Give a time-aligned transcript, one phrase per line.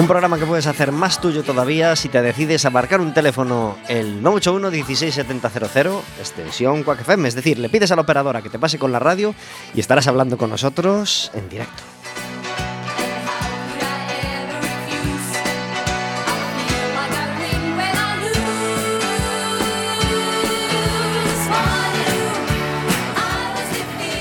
[0.00, 3.76] Un programa que puedes hacer más tuyo todavía si te decides a marcar un teléfono
[3.86, 8.78] el 981 16700 extensión Quack es decir, le pides a la operadora que te pase
[8.78, 9.34] con la radio
[9.74, 11.82] y estarás hablando con nosotros en directo.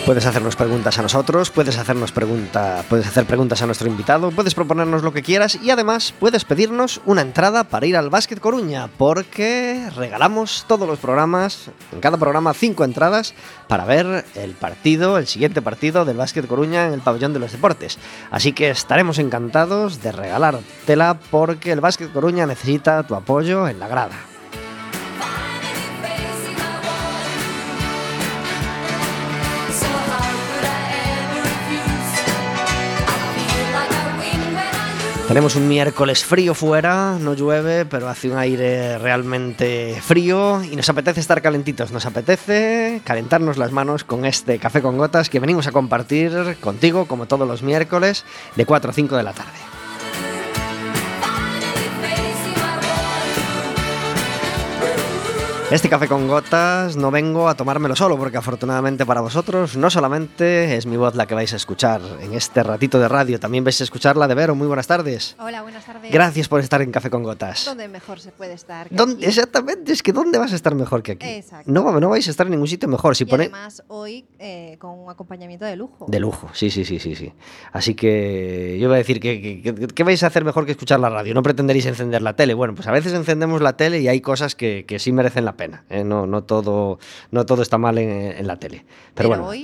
[0.10, 4.56] Puedes hacernos preguntas a nosotros, puedes hacernos pregunta, puedes hacer preguntas a nuestro invitado, puedes
[4.56, 8.90] proponernos lo que quieras y además puedes pedirnos una entrada para ir al Básquet Coruña,
[8.98, 13.36] porque regalamos todos los programas, en cada programa cinco entradas
[13.68, 17.52] para ver el partido, el siguiente partido del Básquet Coruña en el pabellón de los
[17.52, 18.00] deportes.
[18.32, 23.88] Así que estaremos encantados de regalártela porque el Básquet Coruña necesita tu apoyo en la
[23.88, 24.29] grada.
[35.30, 40.90] Tenemos un miércoles frío fuera, no llueve, pero hace un aire realmente frío y nos
[40.90, 45.68] apetece estar calentitos, nos apetece calentarnos las manos con este café con gotas que venimos
[45.68, 48.26] a compartir contigo como todos los miércoles
[48.56, 49.69] de 4 a 5 de la tarde.
[55.72, 60.76] Este café con gotas no vengo a tomármelo solo, porque afortunadamente para vosotros no solamente
[60.76, 63.80] es mi voz la que vais a escuchar en este ratito de radio, también vais
[63.80, 64.56] a escuchar la de Vero.
[64.56, 65.36] Muy buenas tardes.
[65.40, 66.12] Hola, buenas tardes.
[66.12, 67.66] Gracias por estar en Café con Gotas.
[67.66, 68.90] ¿Dónde mejor se puede estar?
[68.90, 69.26] que ¿Dónde- aquí?
[69.26, 71.28] exactamente, es que ¿dónde vas a estar mejor que aquí?
[71.28, 71.72] Exacto.
[71.72, 73.16] No, no vais a estar en ningún sitio mejor.
[73.16, 73.44] Si y pone...
[73.44, 76.08] además hoy eh, con un acompañamiento de lujo.
[76.08, 77.32] De lujo, sí, sí, sí, sí, sí.
[77.74, 80.72] Así que yo iba a decir que, que- que- ¿qué vais a hacer mejor que
[80.72, 81.36] escuchar la radio?
[81.36, 82.56] No pretenderéis encender la tele.
[82.56, 85.59] Bueno, pues a veces encendemos la tele y hay cosas que, que sí merecen la
[85.60, 85.84] pena.
[85.92, 86.04] ¿eh?
[86.04, 86.98] No, no, todo,
[87.30, 88.86] no todo está mal en, en la tele.
[89.14, 89.62] Pero, bueno, hoy,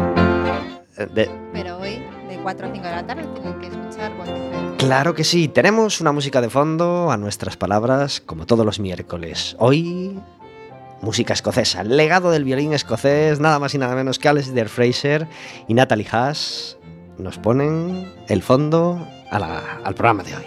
[0.98, 1.96] eh, de- pero hoy,
[2.30, 4.12] de 4 a 5 de la tarde, tienen que escuchar
[4.78, 5.48] claro que sí.
[5.48, 9.56] Tenemos una música de fondo a nuestras palabras, como todos los miércoles.
[9.58, 10.20] Hoy,
[11.02, 11.82] música escocesa.
[11.82, 15.28] El legado del violín escocés, nada más y nada menos que Alasdair Fraser
[15.68, 16.78] y Natalie Haas
[17.18, 19.00] nos ponen el fondo
[19.32, 20.46] a la- al programa de hoy.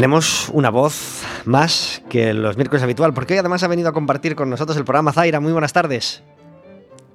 [0.00, 4.34] Tenemos una voz más que los miércoles habitual, porque hoy además ha venido a compartir
[4.34, 5.40] con nosotros el programa Zaira.
[5.40, 6.22] Muy buenas tardes.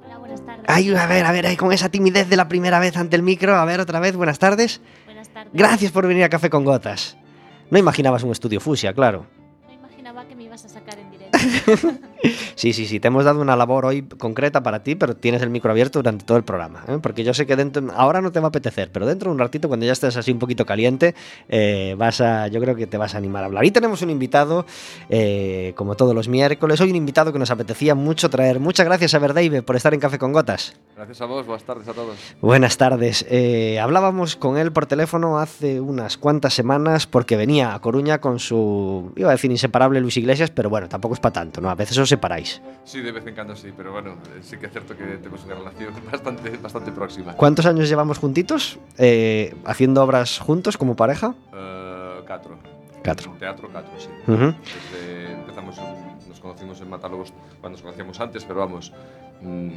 [0.05, 0.65] Hola, buenas tardes.
[0.67, 3.23] Ay, a ver, a ver, ahí con esa timidez de la primera vez ante el
[3.23, 3.55] micro.
[3.55, 4.81] A ver, otra vez, buenas tardes.
[5.05, 5.51] Buenas tardes.
[5.51, 7.17] Gracias por venir a Café con Gotas.
[7.71, 9.25] No imaginabas un estudio fusia, claro.
[9.65, 11.91] No imaginaba que me ibas a sacar en directo.
[12.55, 15.49] Sí, sí, sí, te hemos dado una labor hoy concreta para ti, pero tienes el
[15.49, 16.83] micro abierto durante todo el programa.
[16.87, 16.97] ¿eh?
[17.01, 19.39] Porque yo sé que dentro, ahora no te va a apetecer, pero dentro de un
[19.39, 21.15] ratito, cuando ya estés así un poquito caliente,
[21.49, 23.65] eh, vas a, yo creo que te vas a animar a hablar.
[23.65, 24.65] Y tenemos un invitado,
[25.09, 28.59] eh, como todos los miércoles, hoy un invitado que nos apetecía mucho traer.
[28.59, 30.75] Muchas gracias a Verdeive por estar en Café con Gotas.
[30.95, 32.15] Gracias a vos, buenas tardes a todos.
[32.41, 33.25] Buenas tardes.
[33.81, 39.11] Hablábamos con él por teléfono hace unas cuantas semanas porque venía a Coruña con su,
[39.17, 41.69] iba a decir inseparable Luis Iglesias, pero bueno, tampoco es para tanto, ¿no?
[41.69, 42.61] A veces os separáis.
[42.85, 45.43] Sí, de vez en cuando sí, pero bueno, eh, sí que es cierto que tenemos
[45.45, 47.33] una relación bastante, bastante próxima.
[47.33, 48.77] ¿Cuántos años llevamos juntitos?
[48.97, 51.33] Eh, haciendo obras juntos como pareja.
[51.53, 52.57] Eh, catro.
[53.03, 53.33] Catro.
[53.37, 54.09] Teatro, catro, sí.
[54.25, 55.77] Desde empezamos,
[56.27, 58.91] nos conocimos en Matalobos cuando nos conocíamos antes, pero vamos,
[59.41, 59.69] mm,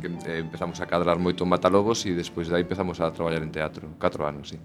[0.00, 3.52] que, empezamos a cadrar moito en Matalobos e despois de aí empezamos a traballar en
[3.52, 3.92] teatro.
[4.00, 4.58] Catro anos, sí.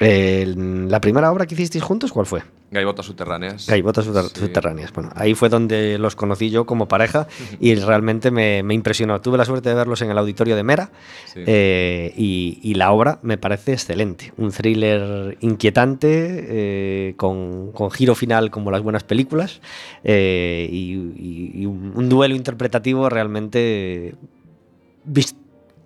[0.00, 0.48] Eh,
[0.88, 2.40] la primera obra que hicisteis juntos, ¿cuál fue?
[2.68, 3.68] Gaivotas subterráneas.
[3.68, 4.10] Gaivotas Sí.
[4.40, 4.92] subterráneas.
[4.92, 7.28] Bueno, ahí fue donde los conocí yo como pareja
[7.60, 9.20] y realmente me, me impresionó.
[9.20, 10.90] Tuve la suerte de verlos en el auditorio de Mera
[11.32, 11.42] Sí.
[11.46, 14.32] eh, y, y la obra me parece excelente.
[14.36, 16.08] Un thriller inquietante,
[16.48, 19.60] eh, con, con giro final como las buenas películas
[20.02, 24.14] eh, y, y- y un, un duelo interpretativo realmente
[25.04, 25.36] vis-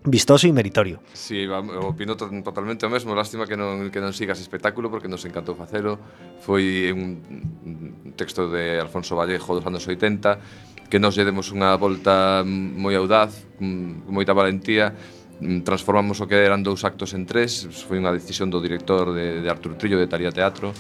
[0.05, 1.01] vistoso e meritorio.
[1.13, 1.45] Sí,
[1.85, 6.01] opino totalmente o mesmo, lástima que non que non sigas espectáculo porque nos encantou facelo.
[6.41, 12.43] Foi un texto de Alfonso Vallejo dos anos 80 que nos lle demos unha volta
[12.45, 14.91] moi audaz, mm, moita valentía,
[15.39, 19.45] mm, transformamos o que eran dous actos en tres, foi unha decisión do director de,
[19.45, 20.75] de Artur Trillo de Taría Teatro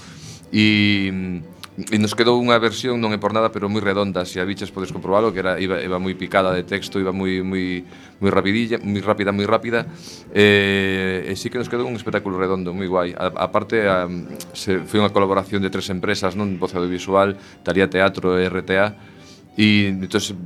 [0.51, 4.37] e mm, E nos quedou unha versión, non é por nada, pero moi redonda, se
[4.37, 7.81] a biches podes comprobalo, que era iba, iba moi picada de texto, iba moi moi
[8.21, 9.89] moi rapidilla, moi rápida, moi rápida.
[10.35, 13.17] Eh, e sí que nos quedou un espectáculo redondo, moi guai.
[13.17, 14.05] A, aparte a,
[14.53, 18.99] se foi unha colaboración de tres empresas, non Voz Audiovisual, Taría Teatro e RTA.
[19.57, 20.37] E entonces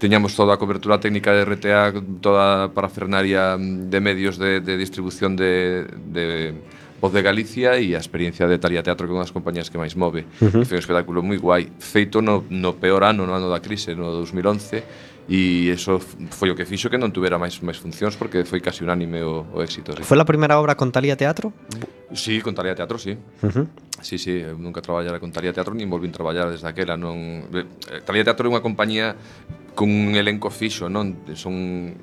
[0.00, 1.92] teñamos toda a cobertura técnica de RTA,
[2.24, 6.56] toda a parafernaria de medios de, de distribución de, de
[7.00, 9.80] Voz de Galicia e a experiencia de Talia Teatro que é unha das compañías que
[9.80, 10.28] máis move.
[10.36, 10.64] Uh -huh.
[10.68, 14.12] Foi un espectáculo moi guai, feito no, no peor ano, no ano da crise, no
[14.12, 14.84] 2011,
[15.30, 15.96] e eso
[16.28, 19.48] foi o que fixo que non tuvera máis máis funcións porque foi casi unánime o,
[19.48, 19.96] o éxito.
[19.96, 20.04] Sí.
[20.04, 21.56] Foi a primeira obra con Talia Teatro?
[22.12, 23.16] Sí, con Talia Teatro, sí.
[23.40, 23.66] Uh -huh.
[24.04, 27.00] Sí, sí, nunca traballara con Talia Teatro, nin volvín traballar desde aquela.
[27.00, 27.48] Non...
[27.48, 29.16] Eh, Talia Teatro é unha compañía
[29.72, 31.24] con un elenco fixo, non?
[31.32, 31.94] Son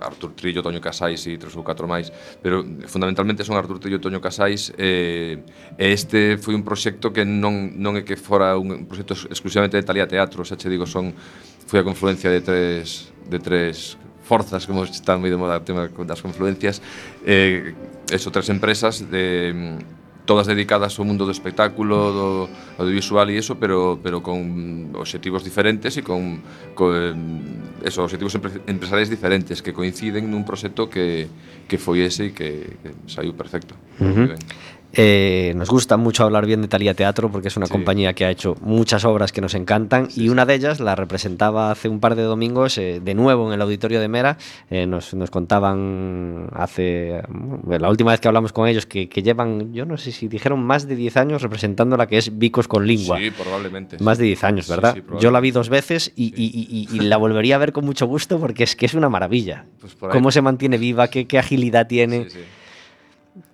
[0.00, 2.12] Artur Trillo, Toño Casais e tres ou catro máis,
[2.42, 5.40] pero fundamentalmente son Artur Trillo, Toño Casais e,
[5.78, 9.84] e este foi un proxecto que non, non é que fora un proxecto exclusivamente de
[9.84, 11.14] Talía Teatro, xa che digo, son
[11.66, 15.86] foi a confluencia de tres, de tres forzas, como está moi de moda o tema
[15.86, 16.82] das confluencias,
[17.22, 17.74] eh,
[18.10, 19.78] eso, tres empresas de
[20.26, 22.28] todas dedicadas ao mundo do espectáculo, do
[22.82, 26.42] audiovisual e eso, pero pero con obxectivos diferentes e con,
[26.74, 26.92] con
[27.86, 28.34] eso, obxectivos
[28.66, 31.30] empresariais diferentes que coinciden nun proxecto que
[31.70, 33.78] que foi ese e que, que saiu perfecto.
[34.02, 34.28] Uh -huh.
[34.98, 37.72] Eh, nos gusta mucho hablar bien de Talía Teatro porque es una sí.
[37.72, 40.94] compañía que ha hecho muchas obras que nos encantan sí, y una de ellas la
[40.94, 44.38] representaba hace un par de domingos eh, de nuevo en el auditorio de Mera.
[44.70, 47.20] Eh, nos, nos, contaban hace
[47.68, 50.64] la última vez que hablamos con ellos que, que, llevan, yo no sé si dijeron
[50.64, 53.18] más de 10 años representando la que es Vicos con Lingua.
[53.18, 53.98] Sí, probablemente.
[54.00, 54.96] Más de 10 años, ¿verdad?
[55.20, 58.06] Yo la vi dos veces y, y, y, y, la volvería a ver con mucho
[58.06, 59.66] gusto porque es que es una maravilla.
[59.86, 62.26] Pues Cómo se mantiene viva, qué, qué agilidad tiene.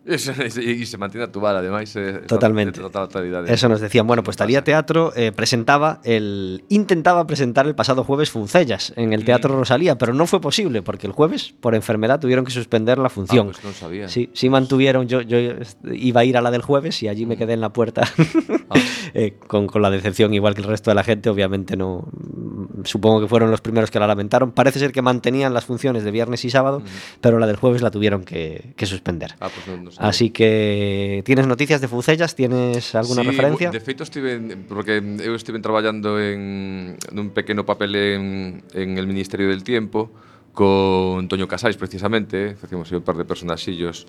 [0.04, 1.94] Y se mantiene actual, además.
[1.94, 2.80] Eh, Totalmente.
[2.80, 4.06] Total Eso nos decían.
[4.06, 6.64] Bueno, pues Talía Teatro eh, presentaba el.
[6.68, 11.06] intentaba presentar el pasado jueves Funcellas en el Teatro Rosalía, pero no fue posible porque
[11.06, 13.48] el jueves, por enfermedad, tuvieron que suspender la función.
[13.48, 14.08] Ah, pues no sabía.
[14.08, 15.06] Sí, sí mantuvieron.
[15.06, 15.38] Yo, yo
[15.92, 18.02] iba a ir a la del jueves y allí me quedé en la puerta
[18.70, 18.74] ah.
[19.14, 21.30] eh, con, con la decepción, igual que el resto de la gente.
[21.30, 22.08] Obviamente no.
[22.84, 24.50] Supongo que fueron los primeros que la lamentaron.
[24.50, 26.82] Parece ser que mantenían las funciones de viernes y sábado,
[27.20, 29.36] pero la del jueves la tuvieron que, que suspender.
[29.38, 33.70] Ah, pues no, no Así que tienes noticias de Fucellas, tienes alguna sí, referencia?
[33.70, 38.22] De feito estive porque eu estive traballando en nun pequeno papel en,
[38.72, 40.08] en el Ministerio del Tiempo
[40.52, 44.06] con Toño Casais precisamente, facíamos un par de personaxillos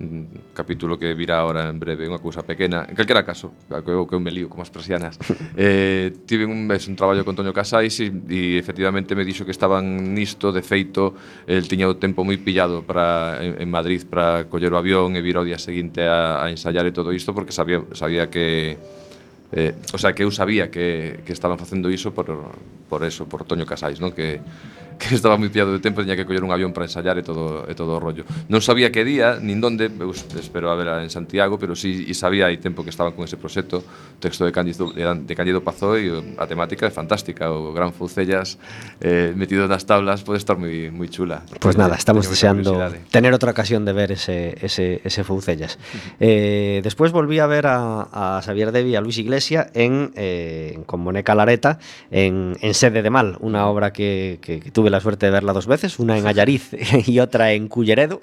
[0.00, 2.86] un capítulo que virá ahora en breve, unha cousa pequena.
[2.86, 5.18] En calquera caso, que eu, que eu me lío como as persianas.
[5.58, 9.50] eh, tive un mes un traballo con Toño Casais e, e efectivamente me dixo que
[9.50, 11.18] estaban nisto, de feito,
[11.50, 15.20] el tiña o tempo moi pillado para en, en Madrid para coller o avión e
[15.20, 18.78] vir ao día seguinte a, a ensayar e todo isto porque sabía sabía que
[19.52, 22.52] eh, o sea, que eu sabía que, que estaban facendo iso por,
[22.88, 24.12] por eso, por Toño Casais, non?
[24.12, 24.44] Que,
[25.08, 27.62] que estaba moi pillado de tempo, tiña que coller un avión para ensayar e todo,
[27.70, 28.26] e todo o rollo.
[28.50, 32.14] Non sabía que día, nin donde, eu espero a ver en Santiago, pero sí, e
[32.18, 33.86] sabía hai tempo que estaban con ese proxecto,
[34.18, 38.58] texto de Cándido, de Cándido Pazó e um, a temática é fantástica, o Gran Fucellas
[38.98, 41.46] eh, metido nas tablas pode estar moi, moi chula.
[41.62, 43.06] Pois pues nada, estamos deseando eh.
[43.14, 45.78] tener outra ocasión de ver ese, ese, ese Fucellas.
[46.18, 50.82] eh, despois volví a ver a, a Xavier Devi e a Luis Iglesia en, eh,
[50.90, 51.78] con Moneca Lareta
[52.10, 55.32] en, en Sede de Mal, unha obra que, que, que tuve tuve la suerte de
[55.32, 56.70] verla dos veces, una en Ayariz
[57.06, 58.22] y otra en Culleredo.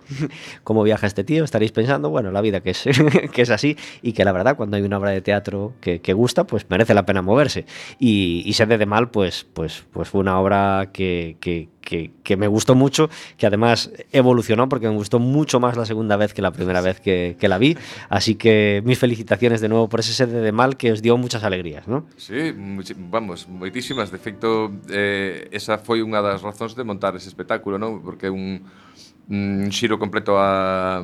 [0.63, 1.43] ¿Cómo viaja este tío?
[1.43, 2.84] Estaréis pensando, bueno, la vida que es,
[3.34, 6.13] que es así y que la verdad cuando hay una obra de teatro que, que
[6.13, 7.65] gusta, pues merece la pena moverse.
[8.00, 12.35] Y, y Sede de Mal, pues, pues, pues fue una obra que, que, que, que,
[12.35, 16.41] me gustó mucho, que además evolucionó porque me gustó mucho más la segunda vez que
[16.41, 17.77] la primera vez que, que la vi.
[18.09, 21.43] Así que mis felicitaciones de nuevo por ese sede de mal que os dio muchas
[21.43, 22.05] alegrías, ¿no?
[22.17, 22.53] Sí,
[22.97, 24.11] vamos, moitísimas.
[24.11, 28.01] De feito, eh, esa foi unha das razóns de montar ese espectáculo, ¿no?
[28.01, 28.65] Porque un,
[29.29, 31.01] un xiro completo a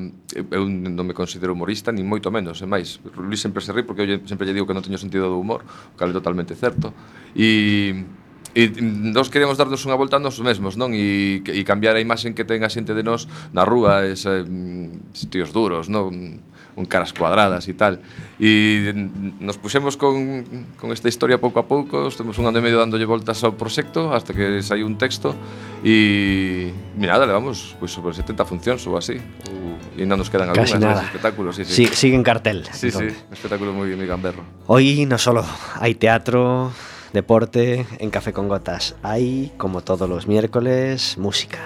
[0.53, 4.05] eu non me considero humorista nin moito menos, é máis, Luis sempre se ri porque
[4.05, 6.93] eu sempre lle digo que non teño sentido do humor, o cal é totalmente certo.
[7.33, 8.05] E
[8.51, 8.67] E
[9.15, 10.91] nós queremos darnos unha volta a nos mesmos, non?
[10.91, 15.15] E, e cambiar a imaxe que ten a xente de nós na rúa, ese, mm,
[15.31, 16.43] tíos duros, non?
[16.75, 17.99] un caras cuadradas e tal.
[18.39, 18.91] E
[19.39, 20.43] nos puxemos con,
[20.79, 24.15] con esta historia pouco a pouco, estemos un ano e medio dándolle voltas ao proxecto
[24.15, 25.35] hasta que saiu un texto
[25.83, 29.19] e mira, nada, levamos pois, sobre 70 funcións ou así.
[29.51, 31.03] Ou, e non nos quedan Casi algunas nada.
[31.03, 31.85] espectáculos, sí, sí.
[31.85, 31.85] sí.
[31.91, 32.63] Sigue en cartel.
[32.71, 33.19] Sí, entonces.
[33.19, 34.43] sí, espectáculo moi, moi gamberro.
[34.71, 35.43] Hoy no solo
[35.83, 36.71] hai teatro,
[37.13, 38.95] deporte en Café con Gotas.
[39.03, 41.59] Hay, como todos los miércoles, música.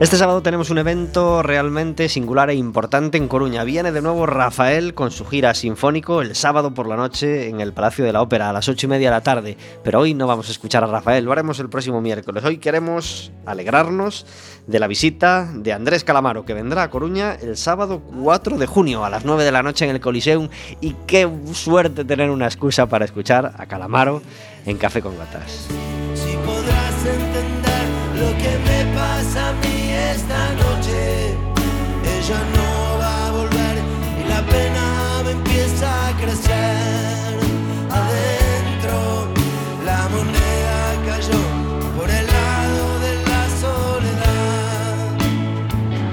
[0.00, 3.62] Este sábado tenemos un evento realmente singular e importante en Coruña.
[3.62, 7.72] Viene de nuevo Rafael con su gira sinfónico el sábado por la noche en el
[7.72, 9.56] Palacio de la Ópera a las ocho y media de la tarde.
[9.84, 12.44] Pero hoy no vamos a escuchar a Rafael, lo haremos el próximo miércoles.
[12.44, 14.26] Hoy queremos alegrarnos
[14.66, 19.04] de la visita de Andrés Calamaro, que vendrá a Coruña el sábado 4 de junio
[19.04, 20.48] a las 9 de la noche en el Coliseum.
[20.80, 24.22] Y qué suerte tener una excusa para escuchar a Calamaro
[24.66, 25.68] en Café con Gatas.
[26.14, 27.63] Si podrás entender
[28.24, 29.76] lo que me pasa a mí
[30.14, 31.36] esta noche,
[32.16, 32.68] ella no
[33.00, 33.76] va a volver
[34.20, 34.84] y la pena
[35.24, 37.34] me empieza a crecer.
[38.00, 38.98] Adentro
[39.84, 41.42] la moneda cayó
[41.96, 44.96] por el lado de la soledad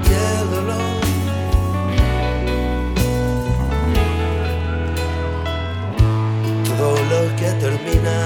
[0.08, 1.01] y el dolor.
[6.68, 8.18] Todo lo que termina,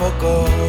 [0.00, 0.59] Poco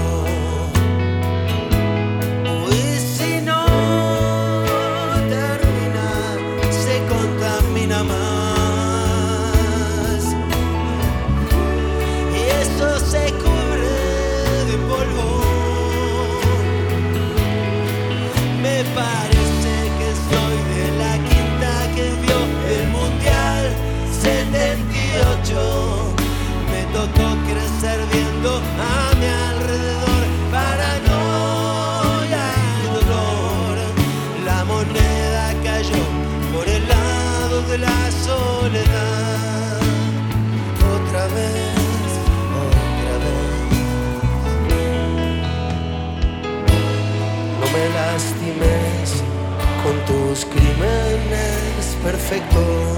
[50.11, 52.97] tus crímenes perfectos.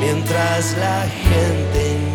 [0.00, 2.07] Mientras la gente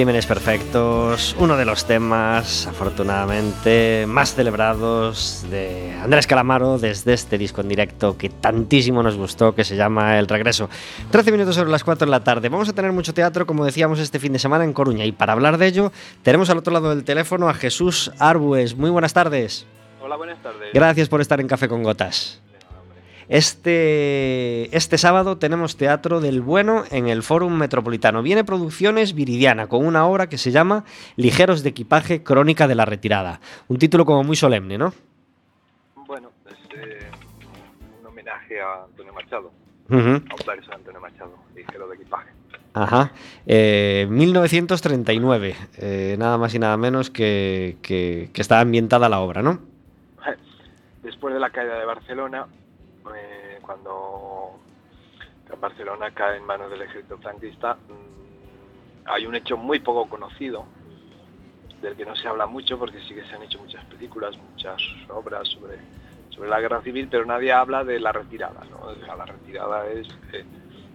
[0.00, 7.60] Crímenes Perfectos, uno de los temas, afortunadamente, más celebrados de Andrés Calamaro desde este disco
[7.60, 10.70] en directo que tantísimo nos gustó, que se llama El Regreso.
[11.10, 12.48] 13 minutos sobre las 4 de la tarde.
[12.48, 15.04] Vamos a tener mucho teatro, como decíamos, este fin de semana en Coruña.
[15.04, 15.92] Y para hablar de ello,
[16.22, 18.76] tenemos al otro lado del teléfono a Jesús Arbues.
[18.76, 19.66] Muy buenas tardes.
[20.00, 20.70] Hola, buenas tardes.
[20.72, 22.40] Gracias por estar en Café con Gotas.
[23.30, 28.24] Este, este sábado tenemos Teatro del Bueno en el Fórum Metropolitano.
[28.24, 30.84] Viene Producciones Viridiana con una obra que se llama
[31.14, 33.40] Ligeros de Equipaje, Crónica de la Retirada.
[33.68, 34.92] Un título como muy solemne, ¿no?
[36.08, 37.08] Bueno, es eh,
[38.00, 39.52] un homenaje a Antonio Machado,
[39.90, 42.30] a verso de Antonio Machado, ligero de equipaje.
[42.74, 43.12] Ajá.
[43.46, 49.40] Eh, 1939, eh, nada más y nada menos que, que, que está ambientada la obra,
[49.40, 49.60] ¿no?
[51.04, 52.48] Después de la caída de Barcelona,
[53.14, 54.58] eh, cuando
[55.60, 60.64] Barcelona cae en manos del ejército franquista, mm, hay un hecho muy poco conocido,
[61.82, 64.80] del que no se habla mucho porque sí que se han hecho muchas películas, muchas
[65.08, 65.78] obras sobre,
[66.28, 68.60] sobre la guerra civil, pero nadie habla de la retirada.
[68.82, 70.44] O sea, la retirada es eh,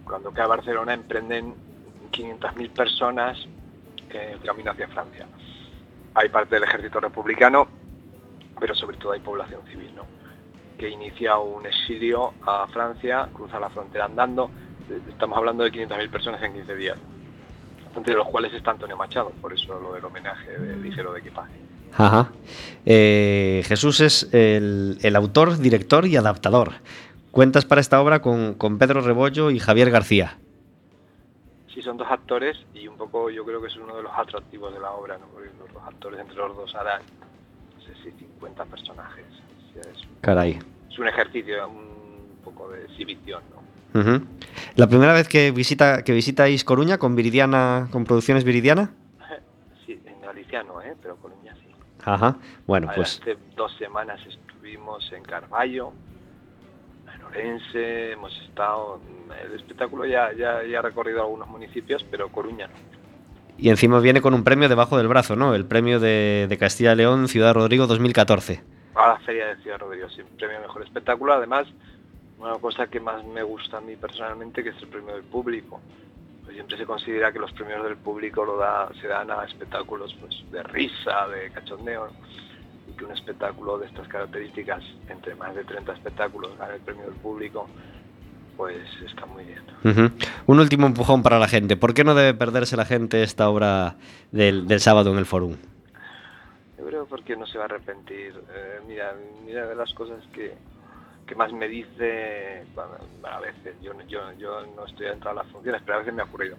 [0.04, 1.54] cuando cae Barcelona emprenden
[2.12, 3.46] 500.000 personas
[4.10, 5.26] eh, camino hacia Francia.
[6.14, 7.68] Hay parte del ejército republicano,
[8.58, 9.90] pero sobre todo hay población civil.
[10.76, 14.50] Que inicia un exilio a Francia, cruza la frontera andando,
[15.08, 16.98] estamos hablando de 500.000 personas en 15 días,
[17.96, 21.54] entre los cuales está Antonio Machado, por eso lo del homenaje de ligero de equipaje.
[21.96, 22.30] Ajá.
[22.84, 26.72] Eh, Jesús es el, el autor, director y adaptador.
[27.30, 30.38] Cuentas para esta obra con, con Pedro Rebollo y Javier García.
[31.72, 34.72] Sí, son dos actores y un poco yo creo que es uno de los atractivos
[34.72, 35.26] de la obra, ¿no?
[35.26, 37.02] Porque los dos actores entre los dos harán,
[37.76, 39.26] no sé si 50 personajes.
[39.82, 40.58] Sea, es, Caray.
[40.90, 43.66] es un ejercicio, un poco de exhibición, ¿no?
[44.74, 48.90] La primera vez que visita que visitáis Coruña con Viridiana, con Producciones Viridiana.
[49.86, 50.94] Sí, en Galicia no, ¿eh?
[51.00, 51.68] Pero Coruña sí.
[52.04, 52.36] Ajá.
[52.66, 55.92] Bueno, pues Hace dos semanas estuvimos en Carballo,
[57.14, 59.00] en Orense, hemos estado...
[59.44, 62.74] El espectáculo ya, ya, ya ha recorrido algunos municipios, pero Coruña no.
[63.58, 65.54] y encima viene con un premio debajo del brazo, ¿no?
[65.54, 68.62] El premio de, de Castilla y León Ciudad Rodrigo 2014.
[68.96, 71.34] A la Feria de Ciudad Rodrigo, sí, premio mejor espectáculo.
[71.34, 71.66] Además,
[72.38, 75.80] una cosa que más me gusta a mí personalmente, que es el premio del público.
[76.42, 80.14] Pues siempre se considera que los premios del público lo da, se dan a espectáculos
[80.20, 82.08] pues, de risa, de cachondeo,
[82.88, 87.04] y que un espectáculo de estas características, entre más de 30 espectáculos, gane el premio
[87.04, 87.68] del público,
[88.56, 89.62] pues está muy bien.
[90.46, 91.76] Un último empujón para la gente.
[91.76, 93.96] ¿Por qué no debe perderse la gente esta obra
[94.32, 95.56] del, del sábado en el Forum?
[96.78, 98.34] Yo creo porque no se va a arrepentir.
[98.52, 99.14] Eh, mira,
[99.44, 100.54] mira de las cosas que,
[101.26, 102.90] que más me dice, bueno,
[103.24, 106.14] a veces, yo, no- yo, yo no estoy dentro de las funciones, pero a veces
[106.14, 106.56] me ha ocurrido.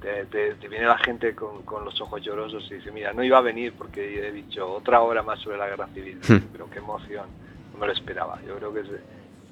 [0.00, 3.22] Te, te- te viene la gente con, con los ojos llorosos y dice, mira, no
[3.22, 6.38] iba a venir porque he dicho otra obra más sobre la guerra civil, Hmm.
[6.50, 7.26] pero qué emoción,
[7.72, 8.40] no me lo esperaba.
[8.42, 9.00] Yo creo que se,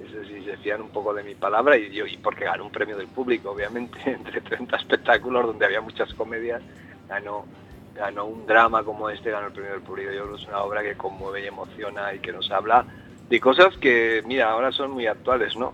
[0.03, 2.71] ese sí se fían un poco de mi palabra y, yo, y porque ganó un
[2.71, 6.61] premio del público, obviamente, entre 30 espectáculos donde había muchas comedias,
[7.07, 7.45] ganó
[7.95, 10.11] ganó un drama como este, ganó el premio del público.
[10.11, 12.85] Yo creo que es una obra que conmueve y emociona y que nos habla
[13.29, 15.73] de cosas que, mira, ahora son muy actuales, ¿no?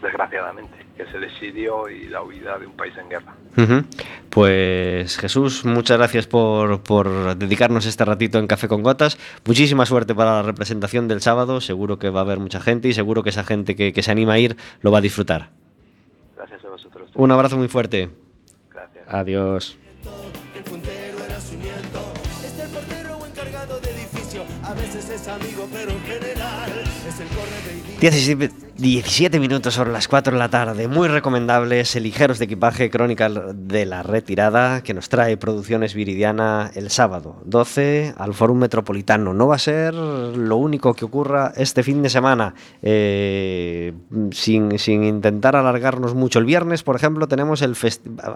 [0.00, 3.34] Desgraciadamente, que es el exilio y la huida de un país en guerra.
[3.56, 3.84] Ujú.
[4.30, 9.18] Pues Jesús, muchas gracias por, por dedicarnos este ratito en Café con Gotas.
[9.46, 11.60] Muchísima suerte para la representación del sábado.
[11.60, 14.10] Seguro que va a haber mucha gente y seguro que esa gente que, que se
[14.10, 15.50] anima a ir lo va a disfrutar.
[16.36, 17.10] Gracias a vosotros.
[17.14, 18.10] Un abrazo muy fuerte.
[18.70, 19.04] Gracias.
[19.08, 19.78] Adiós.
[25.36, 26.72] Amigo, pero en general
[27.08, 27.58] es el corre
[28.00, 28.00] de.
[28.78, 30.88] 17, 17 minutos sobre las 4 de la tarde.
[30.88, 31.96] Muy recomendables.
[31.96, 38.12] Ligeros de Equipaje Crónica de la Retirada que nos trae Producciones Viridiana el sábado 12
[38.18, 39.32] al Fórum Metropolitano.
[39.32, 42.54] No va a ser lo único que ocurra este fin de semana.
[42.82, 43.94] Eh,
[44.32, 46.38] sin, sin intentar alargarnos mucho.
[46.38, 47.74] El viernes, por ejemplo, tenemos el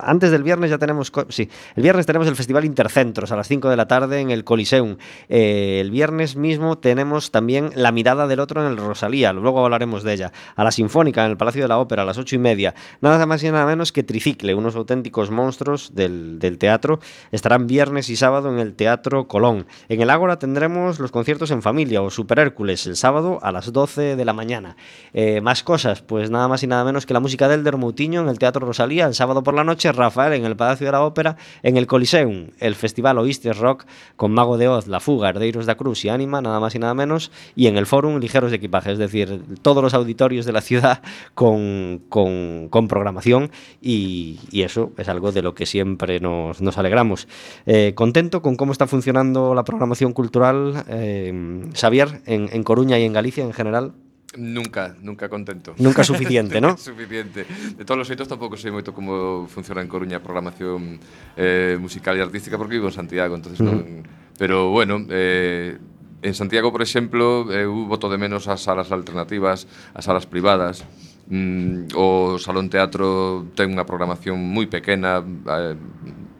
[0.01, 1.13] Antes del viernes ya tenemos.
[1.29, 4.45] Sí, el viernes tenemos el Festival Intercentros a las 5 de la tarde en el
[4.45, 4.97] Coliseum.
[5.29, 9.35] Eh, el viernes mismo tenemos también La Mirada del Otro en el Rosalía.
[9.35, 10.30] Luego hablaremos de ella.
[10.57, 12.75] A la Sinfónica en el Palacio de la Ópera a las 8 y media.
[13.01, 17.01] Nada más y nada menos que Tricicle, unos auténticos monstruos del, del teatro.
[17.33, 19.67] Estarán viernes y sábado en el Teatro Colón.
[19.89, 23.73] En el Ágora tendremos los conciertos en familia o Super Hércules el sábado a las
[23.73, 24.77] 12 de la mañana.
[25.13, 28.29] Eh, más cosas, pues nada más y nada menos que la música del Dermutiño en
[28.29, 31.37] el Teatro Rosalía el sábado por la noche, Rafael en el Palacio de la Ópera,
[31.63, 33.85] en el Coliseum, el Festival Oístes Rock
[34.17, 36.95] con Mago de Oz, La Fuga, Herdeiros da Cruz y Ánima, nada más y nada
[36.95, 40.61] menos, y en el Fórum Ligeros de Equipaje, es decir, todos los auditorios de la
[40.61, 41.03] ciudad
[41.35, 46.77] con, con- con programación y, y eso es algo de lo que siempre nos, nos
[46.77, 47.27] alegramos.
[47.65, 53.05] Eh, contento con cómo está funcionando la programación cultural, eh, Xavier, en, en Coruña y
[53.05, 53.93] en Galicia en general.
[54.37, 55.75] Nunca, nunca contento.
[55.79, 56.77] Nunca suficiente, ¿no?
[56.77, 57.47] Suficiente.
[57.79, 61.01] De todos os xeitos tampouco sei moito como funciona en Coruña a programación
[61.35, 64.05] eh, musical e artística porque vivo en Santiago, entonces non...
[64.41, 65.77] Pero bueno, eh,
[66.23, 69.65] En Santiago, por exemplo, eh, eu voto de menos as salas alternativas,
[69.97, 70.85] as salas privadas,
[71.33, 75.77] mm, o Salón Teatro ten unha programación moi pequena, eh,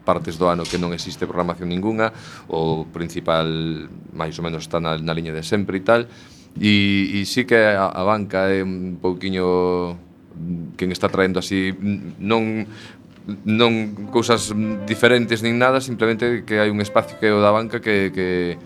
[0.05, 2.13] partes do ano que non existe programación ningunha,
[2.45, 3.49] o principal
[4.13, 6.05] máis ou menos está na, na liña de sempre e tal,
[6.61, 9.97] e, e sí que a, a banca é un pouquiño
[10.77, 11.73] quen está traendo así
[12.21, 12.69] non
[13.45, 14.49] non cousas
[14.89, 18.57] diferentes nin nada, simplemente que hai un espacio que é o da banca que, que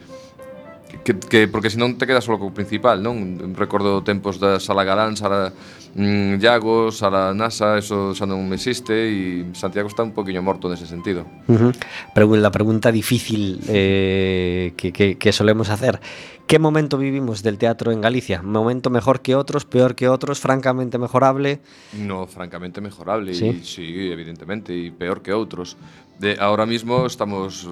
[1.04, 3.54] que, que porque senón te quedas solo co principal, non?
[3.58, 5.52] Recordo tempos da Sala Galán, Sala
[5.98, 10.86] mm, Iago, Sala NASA, eso xa non existe e Santiago está un poquinho morto nese
[10.86, 11.26] sentido.
[11.50, 11.74] Uh -huh.
[12.14, 16.00] Pero la pregunta difícil eh, que, que, que solemos hacer.
[16.46, 18.44] ¿Qué momento vivimos del teatro en Galicia?
[18.44, 21.60] ¿Momento mejor que otros, peor que otros, francamente mejorable?
[21.98, 23.48] No, francamente mejorable, ¿Sí?
[23.48, 25.74] Y, sí, evidentemente, y peor que outros.
[26.22, 27.66] De, ahora mismo estamos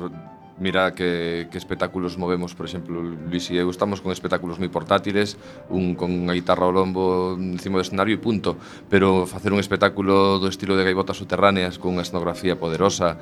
[0.59, 5.33] Mira que, que espectáculos movemos, por exemplo, Luis e eu estamos con espectáculos moi portátiles,
[5.73, 8.53] un con a guitarra ao lombo encima do escenario e punto,
[8.85, 13.17] pero facer un espectáculo do estilo de gaivotas subterráneas con unha escenografía poderosa,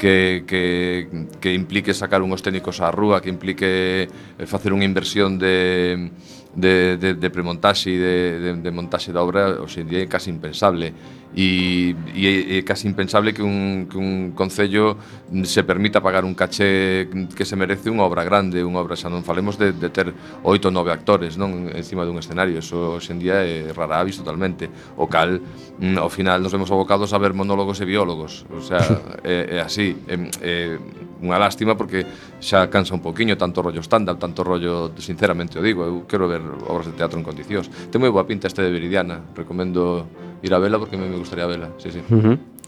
[0.00, 5.36] que, que, que implique sacar unhos técnicos á rúa, que implique eh, facer unha inversión
[5.36, 6.08] de,
[6.56, 10.08] de, de, de premontaxe e de, de, de montaxe da obra, hoxe en día é
[10.08, 10.96] casi impensable
[11.34, 14.98] e, e é casi impensable que un, que un concello
[15.44, 18.98] se permita pagar un caché que se merece unha obra grande, unha obra.
[18.98, 20.10] Xa non falemos de, de ter
[20.42, 24.66] oito ou nove actores non encima dun escenario, eso hoxendía é rara avis totalmente,
[24.98, 25.38] o cal
[25.78, 28.82] mm, ao final nos vemos abocados a ver monólogos e biólogos, o sea,
[29.22, 30.54] é, é así, é, é
[31.20, 32.02] unha lástima porque
[32.40, 36.42] xa cansa un poquiño tanto rollo stand-up, tanto rollo, sinceramente o digo, eu quero ver
[36.66, 37.68] obras de teatro en condicións.
[37.92, 40.08] Ten moi boa pinta este de Viridiana, recomendo
[40.42, 42.00] ir a vela porque me, me gustaría vela, sí, sí.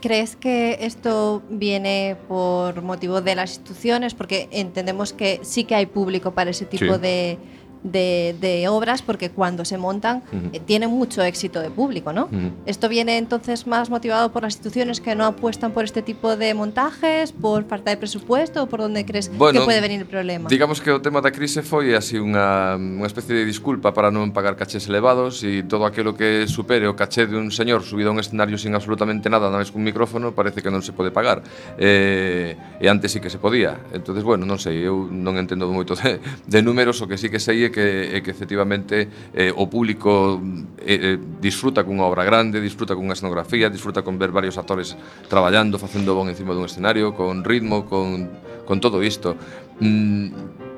[0.01, 4.15] ¿Crees que esto viene por motivo de las instituciones?
[4.15, 7.01] Porque entendemos que sí que hay público para ese tipo Sí.
[7.01, 7.39] de,
[7.83, 10.51] de, de obras porque cuando se montan uh -huh.
[10.53, 12.25] eh, tienen mucho éxito de público, ¿no?
[12.25, 12.51] Uh -huh.
[12.67, 16.55] Esto viene entonces más motivado por las instituciones que no apuestan por este tipo de
[16.55, 20.49] montajes, por falta de presupuesto, o por dónde crees bueno, que puede venir el problema?
[20.49, 24.31] Digamos que o tema da crise foi así unha, unha especie de disculpa para non
[24.31, 28.13] pagar cachés elevados e todo aquilo que supere o caché de un señor subido a
[28.15, 31.11] un escenario sin absolutamente nada, nada máis que un micrófono, parece que non se pode
[31.11, 31.43] pagar.
[31.79, 33.81] Eh, e antes sí que se podía.
[33.91, 37.43] Entonces, bueno, non sei, eu non entendo moito de, de números, o que sí que
[37.43, 40.39] sei é que, é que efectivamente eh, o público
[40.79, 44.95] eh, eh, disfruta cunha obra grande, disfruta cunha escenografía, disfruta con ver varios actores
[45.27, 48.29] traballando, facendo bon encima dun escenario, con ritmo, con,
[48.69, 49.35] con todo isto.
[49.81, 50.72] Mm,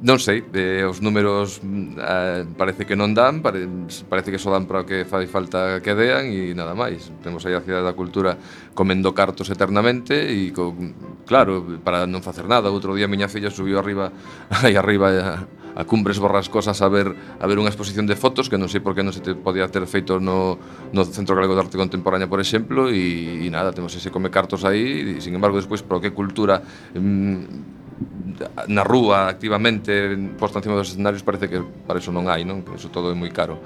[0.00, 3.68] Non sei, eh, os números mm, eh, parece que non dan, pare,
[4.08, 7.12] parece que só dan para o que fai falta que dean e nada máis.
[7.20, 8.40] Temos aí a Cidade da Cultura
[8.72, 10.72] comendo cartos eternamente e, co,
[11.28, 12.72] claro, para non facer nada.
[12.72, 14.08] Outro día miña filla subiu arriba,
[14.64, 15.44] aí arriba a,
[15.76, 18.96] a Cumbres Borrascosas a ver, a ver unha exposición de fotos que non sei por
[18.96, 20.56] que non se te podía ter feito no,
[20.96, 24.64] no Centro Galego de Arte Contemporánea, por exemplo, e, e nada, temos ese come cartos
[24.64, 26.64] aí, e, sin embargo, despois, para que cultura...
[26.96, 27.79] Mm,
[28.68, 32.64] na rúa activamente posto encima dos escenarios parece que para iso non hai, non?
[32.64, 33.60] Que iso todo é moi caro.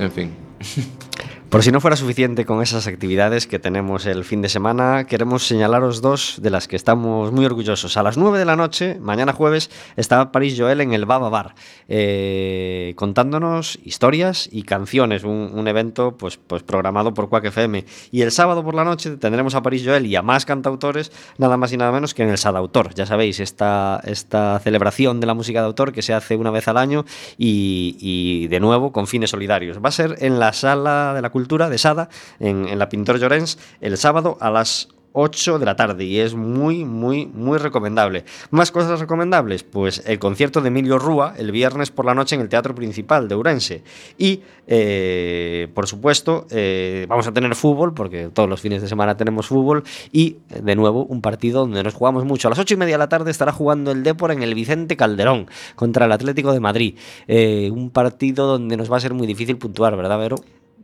[0.00, 0.32] En fin.
[1.48, 5.46] Por si no fuera suficiente con esas actividades que tenemos el fin de semana, queremos
[5.46, 7.96] señalaros dos de las que estamos muy orgullosos.
[7.96, 11.54] A las 9 de la noche, mañana jueves, está París Joel en el Baba Bar,
[11.88, 17.86] eh, contándonos historias y canciones, un, un evento pues, pues programado por Quack FM.
[18.10, 21.56] Y el sábado por la noche tendremos a París Joel y a más cantautores, nada
[21.56, 22.92] más y nada menos que en el Sadautor.
[22.92, 26.68] Ya sabéis, esta, esta celebración de la música de autor que se hace una vez
[26.68, 27.06] al año
[27.38, 29.78] y, y de nuevo con fines solidarios.
[29.82, 32.08] Va a ser en la sala de la cultura de Sada,
[32.40, 36.84] en, la Pintor Llorens, el sábado a las 8 de la tarde y es muy,
[36.84, 38.24] muy, muy recomendable.
[38.50, 39.64] ¿Más cosas recomendables?
[39.64, 43.26] Pues el concierto de Emilio Rúa el viernes por la noche en el Teatro Principal
[43.26, 43.82] de Urense.
[44.16, 49.16] Y, eh, por supuesto, eh, vamos a tener fútbol, porque todos los fines de semana
[49.16, 49.82] tenemos fútbol.
[50.12, 52.48] Y, de nuevo, un partido donde nos jugamos mucho.
[52.48, 54.96] A las 8 y media de la tarde estará jugando el Depor en el Vicente
[54.96, 56.96] Calderón contra el Atlético de Madrid.
[57.26, 60.36] Eh, un partido donde nos va a ser muy difícil puntuar, ¿verdad, Vero?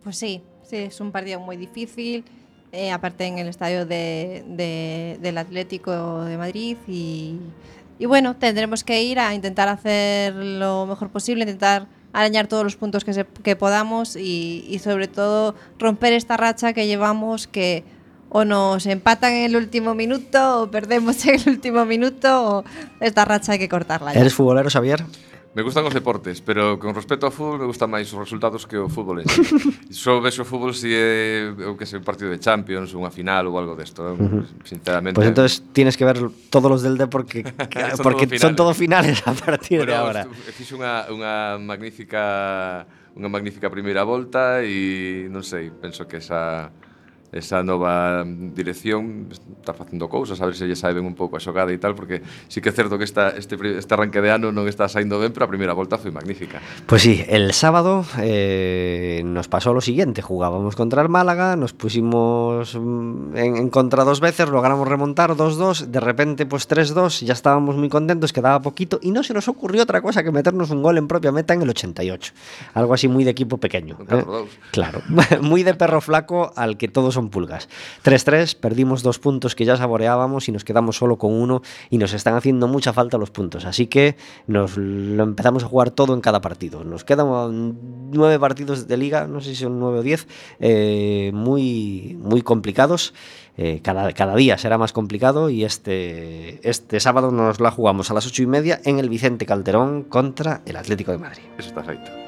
[0.05, 2.25] Pues sí, sí, es un partido muy difícil,
[2.73, 7.39] eh, aparte en el estadio de- de- del Atlético de Madrid y,
[8.07, 13.05] bueno, tendremos que ir a intentar hacer lo mejor posible, intentar arañar todos los puntos
[13.05, 17.83] que, se- que podamos y, sobre todo romper esta racha que llevamos que
[18.37, 22.65] o nos empatan en el último minuto o perdemos en el último minuto o
[23.01, 24.13] esta racha hay que cortarla.
[24.13, 25.05] ¿Eres futbolero, Xavier?
[25.55, 28.75] Me gustan os deportes, pero con respecto ao fútbol me gustan máis os resultados que
[28.75, 29.31] o fútbol en
[29.95, 33.47] Só vexo o fútbol se é o que sei, un partido de Champions, unha final
[33.47, 34.43] ou algo desto, de uh -huh.
[34.67, 35.15] sinceramente.
[35.15, 36.19] Pois pues entonces tienes que ver
[36.51, 37.47] todos los del D porque
[37.95, 40.23] son porque todo son todos finales a partir bueno, de ahora.
[40.59, 42.83] Fixo unha unha magnífica
[43.15, 46.75] unha magnífica primeira volta e non sei, penso que esa
[47.35, 51.43] esa nova dirección está facendo cousas, a ver se lle sae ben un pouco a
[51.43, 54.55] xogada e tal, porque sí que é certo que esta, este, este arranque de ano
[54.55, 56.63] non está saindo ben, pero a primeira volta foi magnífica.
[56.87, 62.79] Pues sí, el sábado eh, nos pasó lo siguiente, jugábamos contra el Málaga, nos pusimos
[62.79, 67.75] mm, en, en contra dos veces, logramos remontar 2-2, de repente pues 3-2, ya estábamos
[67.75, 70.99] muy contentos, quedaba poquito y no se nos ocurrió otra cosa que meternos un gol
[70.99, 72.33] en propia meta en el 88,
[72.75, 73.99] algo así muy de equipo pequeño.
[74.09, 74.23] ¿eh?
[74.25, 74.47] 4-2.
[74.71, 75.03] Claro,
[75.43, 77.69] muy de perro flaco al que todos son pulgas.
[78.05, 82.13] 3-3, perdimos dos puntos que ya saboreábamos y nos quedamos solo con uno y nos
[82.13, 83.65] están haciendo mucha falta los puntos.
[83.65, 86.85] Así que nos lo empezamos a jugar todo en cada partido.
[86.85, 90.27] Nos quedan nueve partidos de liga, no sé si son nueve o diez,
[90.61, 93.15] eh, muy, muy complicados.
[93.57, 98.15] Eh, cada, cada día será más complicado y este, este sábado nos la jugamos a
[98.15, 101.45] las ocho y media en el Vicente Calderón contra el Atlético de Madrid.
[101.57, 102.24] Eso está feito.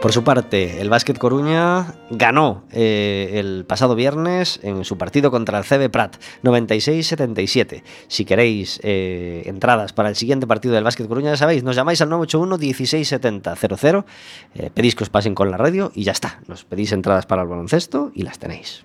[0.00, 5.58] Por su parte, el Básquet Coruña ganó eh, el pasado viernes en su partido contra
[5.58, 7.82] el CB Prat, 96-77.
[8.06, 12.02] Si queréis eh, entradas para el siguiente partido del Básquet Coruña, ya sabéis, nos llamáis
[12.02, 14.06] al 981 1670 00,
[14.54, 16.40] eh, pedís que os pasen con la radio y ya está.
[16.46, 18.84] Nos pedís entradas para el baloncesto y las tenéis.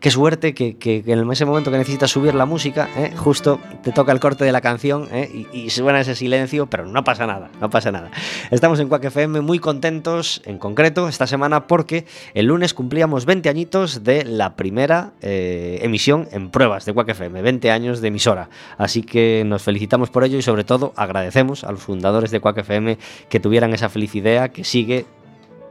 [0.00, 3.12] Qué suerte que, en ese momento que necesitas subir la música, ¿eh?
[3.14, 5.46] justo te toca el corte de la canción ¿eh?
[5.52, 8.10] y, y suena ese silencio, pero no pasa nada, no pasa nada.
[8.50, 13.50] Estamos en Quack FM muy contentos, en concreto, esta semana porque el lunes cumplíamos 20
[13.50, 18.48] añitos de la primera eh, emisión en pruebas de Quack FM, 20 años de emisora.
[18.78, 22.56] Así que nos felicitamos por ello y sobre todo agradecemos a los fundadores de Quack
[22.56, 22.96] FM
[23.28, 25.04] que tuvieran esa feliz idea que sigue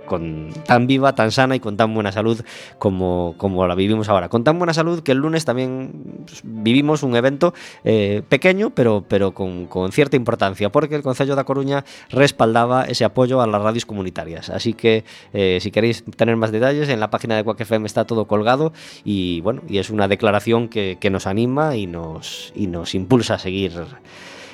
[0.10, 2.42] con tan viva, tan sana y con tan buena salud
[2.78, 4.28] como, como la vivimos ahora.
[4.28, 7.54] Con tan buena salud que el lunes también pues, vivimos un evento
[7.86, 13.06] eh, pequeño, pero, pero con, con cierta importancia, porque el Concello da Coruña respaldaba ese
[13.06, 14.50] apoyo a las radios comunitarias.
[14.50, 18.06] Así que eh, si queréis tener más detalles, en la página de Quack FM está
[18.06, 18.74] todo colgado
[19.06, 23.36] y bueno, y es una declaración que, que nos anima y nos, y nos impulsa
[23.36, 23.72] a seguir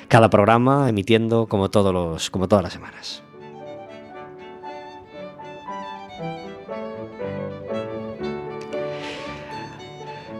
[0.08, 3.25] cada programa emitiendo como, todos los, como todas las semanas.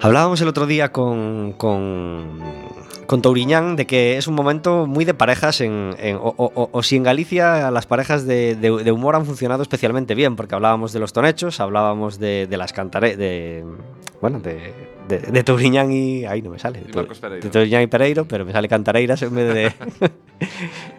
[0.02, 2.40] Hablábamos el otro día con, con,
[3.06, 6.82] con Touriñán de que es un momento muy de parejas, en, en- o, o- o-
[6.82, 10.92] si en Galicia las parejas de, de- de humor han funcionado especialmente bien, porque hablábamos
[10.92, 13.64] de los tonechos, hablábamos de, de las cantareras, de,
[14.20, 14.74] bueno, de,
[15.08, 16.24] de, de Touriñán y...
[16.24, 16.80] Ahí no me sale.
[16.86, 16.92] Y.
[17.40, 19.72] De Touriñán y Pereiro, pero me sale cantareiras en vez de...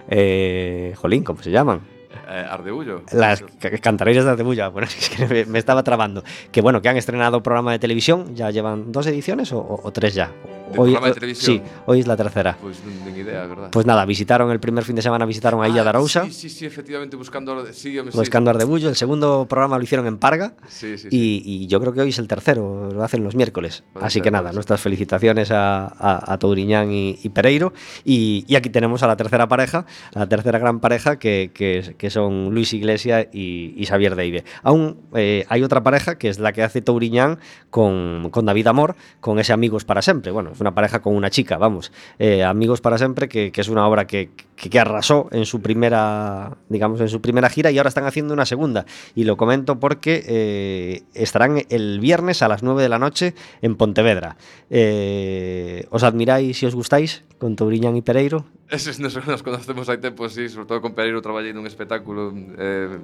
[0.09, 1.81] eh, jolín, ¿cómo se llaman?
[2.29, 3.03] Eh, Ardeullo.
[3.13, 6.23] Las ca- cantareiras de Ardebulla, bueno, es que me, estaba trabando.
[6.51, 10.31] Que bueno, que han estrenado programa de televisión, ya llevan dos ediciones o tres ya.
[10.67, 11.57] ¿De programa de televisión?
[11.57, 12.57] Sí, hoy es la tercera.
[12.61, 13.69] Pues no tengo idea, ¿verdad?
[13.71, 16.65] Pues nada, visitaron el primer fin de semana, visitaron a Illa Ah, Sí, sí, sí,
[16.65, 17.65] efectivamente, buscando.
[17.73, 18.17] Sí, hombre, sí.
[18.17, 18.89] buscando Ardebullo.
[18.89, 20.53] El segundo programa lo hicieron en Parga.
[20.67, 21.15] Sí, sí, sí.
[21.15, 23.83] Y, y yo creo que hoy es el tercero, lo hacen los miércoles.
[23.93, 27.73] Puede Así ser, que nada, nuestras felicitaciones a, a, a Touriñán y, y Pereiro.
[28.03, 32.09] Y, y aquí tenemos a la tercera pareja, la tercera gran pareja, que, que- que
[32.09, 34.43] son Luis Iglesia y, Xavier Deive.
[34.63, 38.95] Aún eh, hay otra pareja que es la que hace Touriñán con, con David Amor,
[39.19, 40.31] con ese Amigos para Siempre.
[40.31, 41.91] Bueno, una pareja con una chica, vamos.
[42.19, 46.57] Eh, Amigos para Siempre, que, que es una obra que, que, arrasó en su primera,
[46.69, 48.85] digamos, en su primera gira y ahora están haciendo una segunda.
[49.15, 53.75] Y lo comento porque eh, estarán el viernes a las 9 de la noche en
[53.75, 54.37] Pontevedra.
[54.69, 58.45] Eh, ¿Os admiráis y os gustáis con Touriñán y Pereiro?
[58.69, 62.99] Nos, conocemos hai tempo, sí, sobre todo con Pereiro traballei nun espectáculo eh,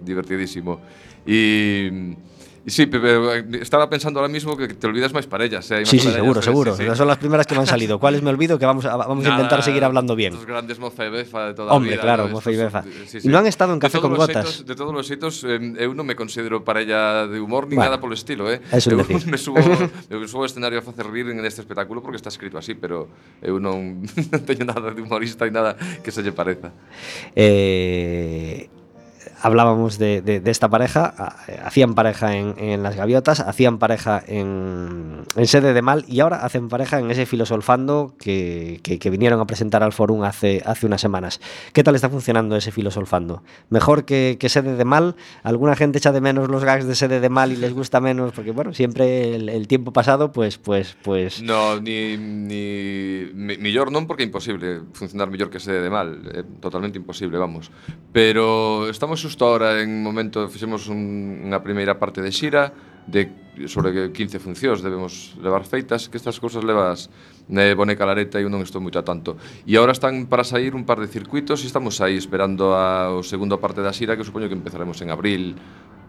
[0.00, 0.80] divertidísimo.
[1.28, 2.16] E
[2.66, 5.68] Sí, pero estaba pensando ahora mismo que te olvidas más parellas.
[5.72, 5.80] ¿eh?
[5.80, 6.76] Más sí, sí, parellas, seguro, seguro.
[6.76, 6.96] Sí, sí.
[6.96, 7.98] Son las primeras que me han salido.
[7.98, 8.58] ¿Cuáles me olvido?
[8.58, 10.34] Que vamos a, vamos a intentar seguir hablando bien.
[10.34, 12.34] Los grandes Moza y Befa de toda la Hombre, vida, claro, ¿no?
[12.34, 12.84] Moza y Befa.
[13.06, 14.60] Sí, y no han estado en Café con Gotas.
[14.60, 17.90] Hitos, de todos los hitos, eh, eu non me considero parella de humor ni bueno,
[17.90, 18.62] nada polo estilo, eh?
[18.70, 19.26] Es un eu decir.
[19.32, 19.58] me subo,
[20.10, 23.10] eu subo ao escenario a facer rir en este espectáculo porque está escrito así, pero
[23.42, 26.70] eu non, non teño nada de humorista e nada que se lle pareza.
[27.34, 28.81] Eh
[29.42, 34.22] hablábamos de, de- de esta pareja, eh, hacían pareja en, en Las Gaviotas, hacían pareja
[34.26, 39.10] en, en Sede de Mal y ahora hacen pareja en ese filosolfando que, que, que
[39.10, 41.40] vinieron a presentar al Forum hace, hace unas semanas.
[41.72, 43.42] ¿Qué tal está funcionando ese filosolfando?
[43.68, 45.16] ¿Mejor que, que Sede de Mal?
[45.42, 48.32] ¿Alguna gente echa de menos los gags de Sede de Mal y les gusta menos?
[48.32, 51.42] Porque bueno, siempre el, el tiempo pasado, pues, pues, pues...
[51.42, 56.96] No, ni, ni millor non porque imposible funcionar mellor que se de mal, é totalmente
[57.00, 57.72] imposible, vamos.
[58.12, 62.68] Pero estamos xusto ahora en momento fixemos un, unha primeira parte de xira
[63.08, 63.32] de
[63.64, 67.08] sobre 15 funcións debemos levar feitas, que estas cousas levas
[67.48, 69.40] ne Boneca Lareta e eu non estou moito a tanto.
[69.64, 73.24] E agora están para sair un par de circuitos e estamos aí esperando a, o
[73.24, 75.56] segundo parte da xira que supoño que empezaremos en abril,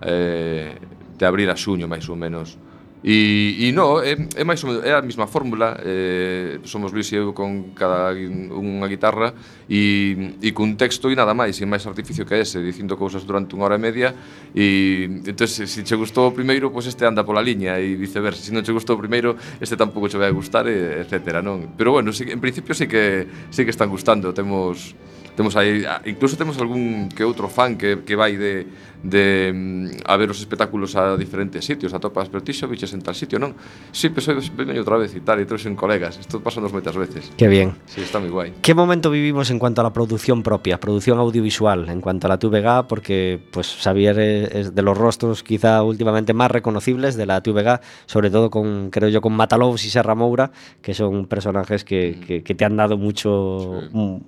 [0.03, 0.75] eh,
[1.15, 2.59] de abril a xuño máis ou menos.
[3.03, 7.11] E, e no, é, é máis ou menos, é a mesma fórmula eh, Somos Luis
[7.11, 9.35] e eu con cada unha guitarra
[9.67, 13.59] E, e cun texto e nada máis E máis artificio que ese Dicindo cousas durante
[13.59, 14.15] unha hora e media
[14.55, 18.39] E entón, se, se che gustou o primeiro Pois este anda pola liña e viceversa
[18.39, 21.43] Se non che gustou o primeiro Este tampouco che vai a gustar, e, etc.
[21.43, 21.75] Non?
[21.75, 24.95] Pero bueno, sí, en principio sí que, sí que están gustando Temos
[25.35, 28.69] temos aí incluso temos algún que outro fan que, que vai de,
[29.03, 32.95] de mm, a ver os espectáculos a diferentes sitios, a topas, pero ti xa viches
[32.95, 33.51] en tal sitio, non?
[33.91, 36.95] Sí, pero soy, veño outra vez e tal, e todos son colegas, isto pasanos moitas
[36.95, 37.27] veces.
[37.35, 37.75] Qué bien.
[37.85, 38.49] Sí, está moi guai.
[38.63, 42.39] ¿Qué momento vivimos en cuanto a la producción propia, producción audiovisual, en cuanto a la
[42.39, 42.87] TVG?
[42.87, 44.15] Porque pues Xavier
[44.55, 49.09] es de los rostros quizá últimamente más reconocibles de la TVG, sobre todo con, creo
[49.09, 52.95] yo, con Matalobos y Serra Moura, que son personajes que, que- que te han dado
[52.97, 53.89] mucho, Sí.
[53.91, 54.21] mu-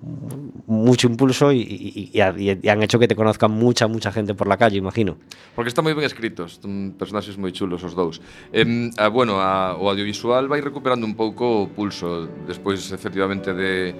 [0.67, 2.19] mucho impulso y, y- y
[2.65, 5.21] y han hecho que te conozca mucha, mucha gente por la calle, calle, imagino.
[5.53, 8.17] Porque están moi ben escritos, son personaxes moi chulos os dous.
[8.49, 8.65] Eh,
[8.97, 13.93] ah, a, bueno, a, o audiovisual vai recuperando un pouco o pulso despois efectivamente de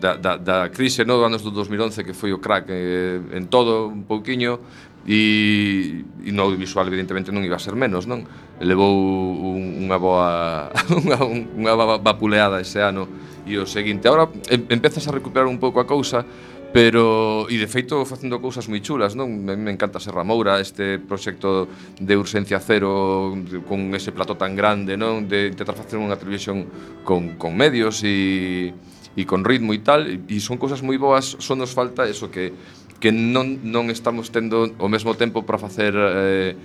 [0.00, 3.90] da, da, da crise no anos do 2011 que foi o crack eh, en todo
[3.90, 4.58] un pouquiño
[5.06, 8.22] e, e no audiovisual evidentemente non iba a ser menos non
[8.62, 10.70] levou un, unha boa
[11.02, 13.10] unha, unha va- vapuleada ese ano
[13.42, 16.22] e o seguinte agora em, empezas a recuperar un pouco a cousa
[16.68, 19.48] Pero, e de feito, facendo cousas moi chulas, non?
[19.48, 21.64] A mí me encanta Serra Moura, este proxecto
[21.96, 23.32] de Urxencia Cero
[23.64, 25.24] con ese plató tan grande, non?
[25.24, 26.68] De intentar facer unha televisión
[27.08, 28.76] con, con medios e,
[29.16, 32.52] e con ritmo e tal, e son cousas moi boas, só nos falta eso que
[32.98, 36.58] que non, non estamos tendo o mesmo tempo para facer eh,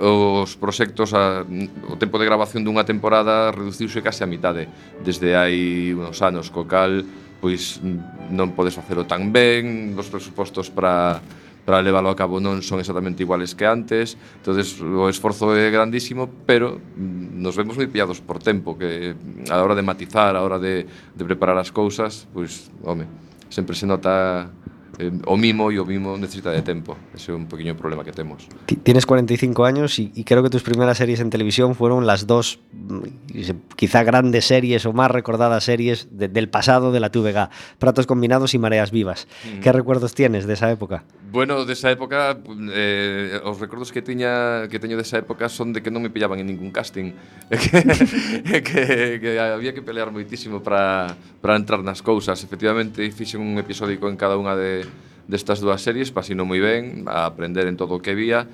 [0.00, 1.44] os proxectos a,
[1.88, 4.68] o tempo de grabación dunha temporada reduciuse case a mitade
[5.04, 7.04] desde hai unos anos co cal
[7.42, 7.82] pois
[8.30, 11.18] non podes facelo tan ben, os presupostos para
[11.62, 16.26] para leválo a cabo non son exactamente iguales que antes, entonces o esforzo é grandísimo,
[16.42, 19.14] pero mm, nos vemos moi pillados por tempo, que
[19.46, 23.06] a hora de matizar, a hora de, de preparar as cousas, pois, home,
[23.46, 24.50] sempre se nota
[24.98, 26.96] eh, o mimo e o mimo necesita de tempo.
[27.14, 28.48] Ese é un pequeño problema que temos.
[28.82, 32.60] Tienes 45 años y, y creo que tus primeras series en televisión fueron las dos
[32.72, 38.06] mm, quizá grandes series o más recordadas series de, del pasado de la TVG, Pratos
[38.06, 39.28] Combinados y Mareas Vivas.
[39.44, 39.60] Mm.
[39.60, 41.04] Que recuerdos tienes de esa época?
[41.32, 45.80] Bueno, desa época mm, eh, os recordos que tiña que teño desa época son de
[45.80, 47.16] que non me pillaban en ningún casting,
[47.48, 52.36] que, que, que había que pelear moitísimo para para entrar nas cousas.
[52.44, 54.81] Efectivamente, fixen un episódico en cada unha de
[55.28, 58.48] destas dúas series, pasino moi ben, a aprender en todo o que vía,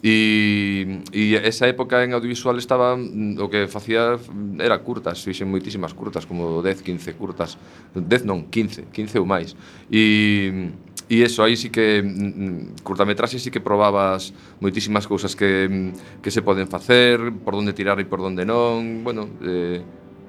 [0.00, 4.16] E, e esa época en audiovisual estaba mm, o que facía
[4.56, 7.60] era curtas, fixen moitísimas curtas, como 10, 15 curtas,
[7.92, 9.52] 10 non, 15, 15 ou máis.
[9.92, 10.72] E
[11.10, 14.30] E eso, aí sí que mm, mm, curtametraxe sí que probabas
[14.62, 15.90] moitísimas cousas que,
[16.22, 19.82] que se poden facer, por onde tirar e por onde non, bueno, eh,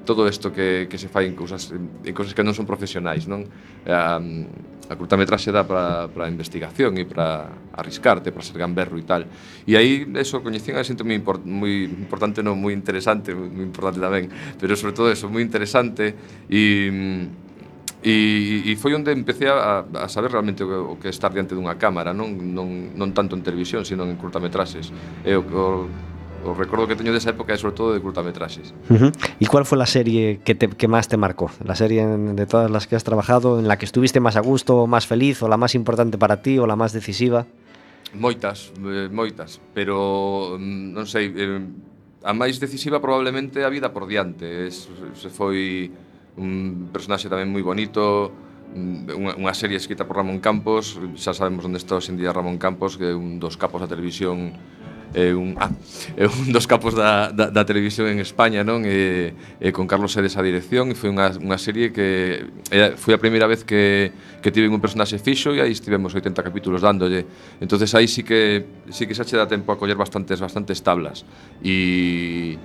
[0.10, 3.46] todo isto que, que se fai en cousas, en cousas que non son profesionais, non?
[3.86, 4.50] Um,
[4.92, 9.24] a curtametraxe dá para, para a investigación e para arriscarte, para ser gamberro e tal.
[9.64, 14.04] E aí, eso, coñecín a xente moi, import, moi importante, non, moi interesante, moi importante
[14.04, 14.28] tamén,
[14.60, 16.14] pero sobre todo eso, moi interesante
[16.52, 17.32] e...
[18.02, 21.78] E, e foi onde empecé a, a saber realmente o que é estar diante dunha
[21.78, 24.90] cámara, non, non, non tanto en televisión, sino en curtametraxes.
[25.22, 25.86] E o, o
[26.44, 28.74] o recordo que teño desa época é sobre todo de curtametraxes.
[28.90, 29.12] Uh -huh.
[29.40, 31.54] E cuál foi a serie que, te, que máis te marcou?
[31.62, 34.90] La serie de todas las que has trabajado, en la que estuviste máis a gusto,
[34.90, 37.46] máis feliz, ou la máis importante para ti, ou la máis decisiva?
[38.12, 41.64] Moitas, eh, moitas, pero mm, non sei, eh,
[42.24, 44.68] a máis decisiva probablemente a vida por diante.
[44.68, 45.90] Es, se foi
[46.38, 48.32] un personaxe tamén moi bonito,
[48.76, 52.34] mm, unha, unha serie escrita por Ramón Campos, xa sabemos onde está hoxe en día
[52.34, 54.58] Ramón Campos, que é un dos capos da televisión
[55.14, 55.72] é un, ah,
[56.16, 58.84] é un dos capos da, da, da televisión en España, non?
[58.88, 63.16] E, e con Carlos Sedes a dirección e foi unha, unha serie que era, foi
[63.16, 67.28] a primeira vez que, que tiven un personaxe fixo e aí estivemos 80 capítulos dándolle.
[67.60, 71.28] Entonces aí sí que sí que xa che dá tempo a coller bastantes bastantes tablas.
[71.60, 72.56] E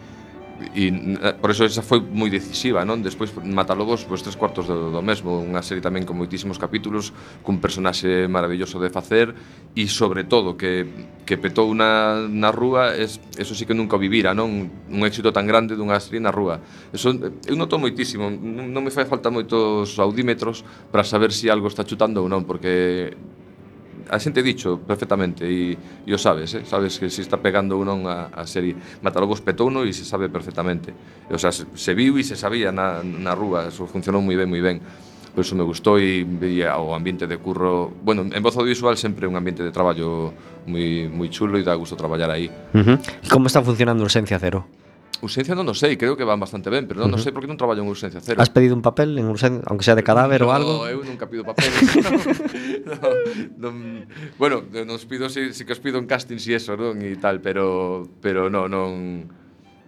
[0.76, 3.00] e eh, por eso esa foi moi decisiva, non?
[3.00, 7.56] Despois Matalobos, pois tres cuartos do, do mesmo, unha serie tamén con moitísimos capítulos, cun
[7.58, 9.32] personaxe maravilloso de facer
[9.72, 10.84] e sobre todo que
[11.26, 14.68] que petou na, na rúa, es, eso sí que nunca o vivira, non?
[14.92, 16.60] Un éxito tan grande dunha serie na rúa.
[16.92, 21.52] Eso eu noto moitísimo, non, non me fai falta moitos audímetros para saber se si
[21.52, 23.14] algo está chutando ou non, porque
[24.10, 26.62] a xente dicho perfectamente e, e o sabes, eh?
[26.64, 30.30] sabes que se está pegando ou non a, a serie Matalobos petouno e se sabe
[30.30, 30.94] perfectamente
[31.30, 34.48] o sea, se, se viu e se sabía na, na rúa eso funcionou moi ben,
[34.48, 34.78] moi ben
[35.36, 39.28] por eso me gustou e veía o ambiente de curro bueno, en voz audiovisual sempre
[39.28, 40.32] un ambiente de traballo
[40.64, 42.96] moi, moi chulo e dá gusto traballar aí uh -huh.
[43.28, 44.85] Como está funcionando Urxencia Cero?
[45.22, 47.22] Urxencia non o sei, creo que van bastante ben, pero non uh -huh.
[47.22, 48.40] sei por que non traballo en urxencia cero.
[48.40, 50.74] Has pedido un papel en urxencia, aunque sea de cadáver no, ou algo?
[50.88, 51.68] eu nunca pido papel.
[52.90, 52.98] no,
[53.56, 53.74] non,
[54.36, 57.40] bueno, nos pido, si, si que os pido un casting e eso, non, e tal,
[57.40, 58.90] pero pero non, non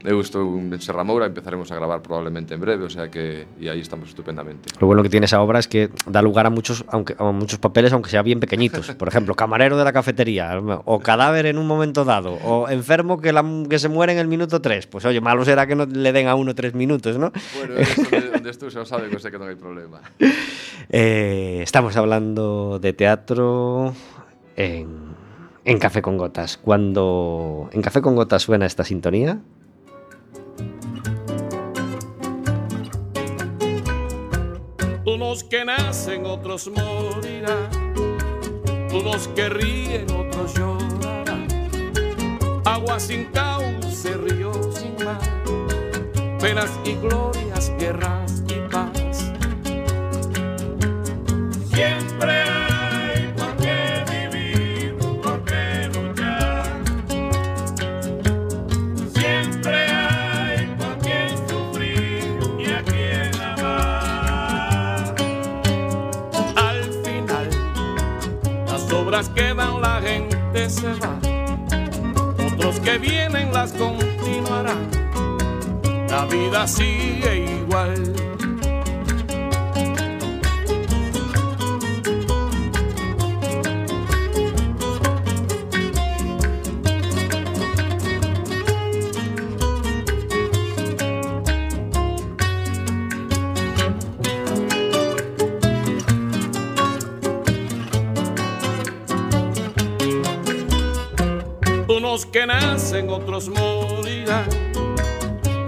[0.06, 3.66] Eu estou en Serra Moura, empezaremos a gravar probablemente en breve, o sea que e
[3.66, 4.70] aí estamos estupendamente.
[4.78, 7.58] Lo bueno que tiene esa obra es que da lugar a muchos, aunque, a muchos
[7.58, 8.94] papeles, aunque sea bien pequeñitos.
[9.00, 10.54] Por ejemplo, camarero de la cafetería,
[10.86, 14.28] o cadáver en un momento dado, o enfermo que, la- que se muere en el
[14.30, 14.86] minuto 3.
[14.86, 17.32] Pues oye, malo será que no le den a uno tres minutos, ¿no?
[17.58, 19.98] Bueno, eso onde, onde estou xa o sabe que sei que non hai problema.
[20.90, 23.92] Eh, estamos hablando de teatro
[24.56, 24.88] en,
[25.66, 26.56] en Café con Gotas.
[26.56, 29.36] Cuando en Café con Gotas suena esta sintonía,
[35.20, 37.68] Unos que nacen, otros morirán.
[38.92, 41.48] Unos que ríen, otros llorarán.
[42.64, 45.18] Agua sin cauce, río sin mar.
[46.38, 49.32] Penas y glorias, guerras y paz.
[51.74, 52.47] Siempre
[69.08, 71.18] obras quedan, la gente se va.
[72.52, 74.90] Otros que vienen las continuarán.
[76.10, 78.17] La vida sigue igual.
[102.88, 104.48] Nacen, otros morirán.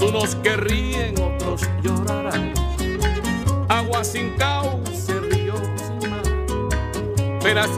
[0.00, 2.54] Unos que ríen, otros llorarán.
[3.68, 6.22] Agua sin cauce, río sin mar.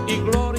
[0.07, 0.52] Y glorias,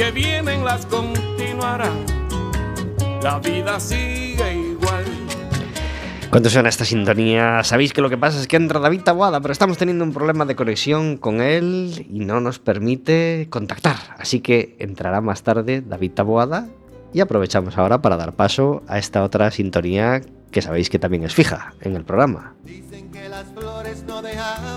[0.00, 2.06] que vienen las continuarán.
[3.22, 5.04] La vida sigue igual.
[6.30, 9.52] Cuando suena esta sintonía, sabéis que lo que pasa es que entra David Taboada, pero
[9.52, 13.96] estamos teniendo un problema de conexión con él y no nos permite contactar.
[14.16, 16.66] Así que entrará más tarde David Taboada
[17.12, 21.34] y aprovechamos ahora para dar paso a esta otra sintonía que sabéis que también es
[21.34, 22.54] fija en el programa.
[22.64, 24.69] Dicen que las flores no dejaban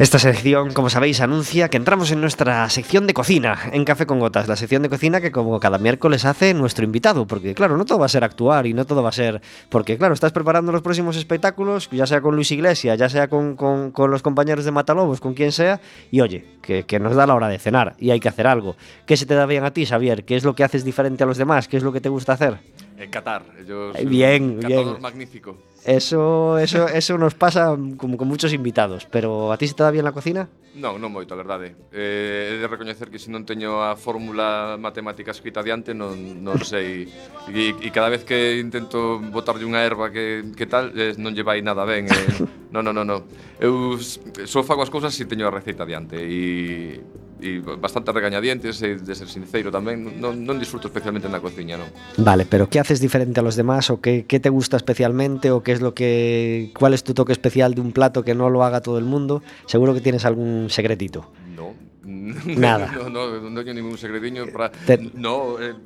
[0.00, 4.18] Esta sección, como sabéis, anuncia que entramos en nuestra sección de cocina, en Café con
[4.18, 7.84] Gotas, la sección de cocina que como cada miércoles hace nuestro invitado, porque claro, no
[7.84, 9.42] todo va a ser actuar y no todo va a ser...
[9.68, 13.56] Porque claro, estás preparando los próximos espectáculos, ya sea con Luis Iglesias, ya sea con,
[13.56, 17.34] con- los compañeros de Matalobos, con quien sea, y oye, que, que nos da la
[17.34, 18.76] hora de cenar y hay que hacer algo.
[19.04, 20.24] ¿Qué se te da bien a ti, Xavier?
[20.24, 21.68] ¿Qué es lo que haces diferente a los demás?
[21.68, 22.56] ¿Qué es lo que te gusta hacer?
[23.00, 23.42] En Qatar.
[23.58, 25.00] Ellos, eh, bien, Qatar bien.
[25.00, 25.56] Magnífico.
[25.84, 29.90] Eso, eso, eso nos pasa como con muchos invitados, pero a ti se te da
[29.90, 30.52] bien na cocina?
[30.76, 31.72] Non, non moito, a verdade.
[31.90, 36.60] Eh, he de recoñecer que se non teño a fórmula matemática escrita diante, non, non
[36.60, 37.08] sei.
[37.48, 41.42] E, e cada vez que intento botarlle unha erva que, que tal, eh, non lle
[41.42, 42.04] vai nada ben.
[42.06, 42.60] Eh.
[42.70, 43.26] Non, non, non, non.
[43.58, 43.98] Eu
[44.46, 47.02] só fago as cousas se teño a receita diante e
[47.40, 50.20] e bastante regañadientes, e de ser sincero tamén.
[50.20, 51.88] Non, non disfruto especialmente na cociña, non.
[52.20, 55.64] Vale, pero ¿qué haces diferente a los demás o qué, qué te gusta especialmente o
[55.64, 58.62] qué es lo que cuál es tu toque especial de un plato que no lo
[58.62, 59.42] haga todo el mundo?
[59.66, 61.32] Seguro que tienes algún secretito.
[61.56, 61.72] No.
[62.44, 62.92] Nada.
[62.96, 64.72] no, no, non teño ningún segredinho para...
[64.72, 65.76] Te- No, eh,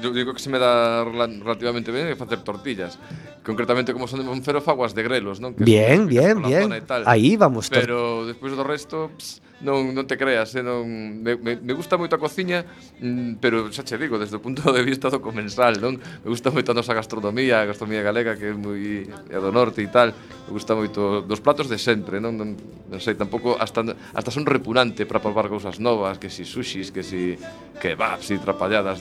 [0.00, 2.96] yo digo que se me dá rela- relativamente ben é facer tortillas.
[3.44, 5.52] Concretamente, como son de Monfero, faguas de grelos, non?
[5.52, 6.68] Que Bien, son bien, bien.
[7.04, 7.68] Ahí vamos.
[7.68, 10.84] Pero despois do resto, ps, non, non te creas, eh, non,
[11.22, 12.66] me, me, me gusta moito a cociña,
[13.00, 15.96] mm, pero xa che digo, desde o punto de vista do comensal, non?
[15.98, 19.80] Me gusta moito a nosa gastronomía, a gastronomía galega que é moi é do norte
[19.80, 22.58] e tal, me gusta moito dos platos de sempre, non, non,
[22.90, 27.06] non sei, tampouco hasta hasta son repugnante para probar cousas novas, que si sushis, que
[27.06, 27.38] si
[27.78, 28.98] kebabs e trapalladas,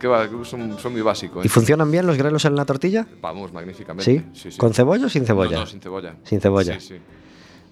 [0.00, 1.44] que va, son, son moi básico.
[1.44, 1.52] Eh.
[1.52, 3.04] Funcionan bien los grelos en la tortilla?
[3.20, 4.04] Vamos, magníficamente.
[4.08, 4.58] Sí, sí, sí.
[4.58, 5.60] con cebolla ou sin cebolla?
[5.60, 6.16] No, no, sin cebolla.
[6.24, 6.80] Sin cebolla.
[6.80, 7.17] Sí, sí.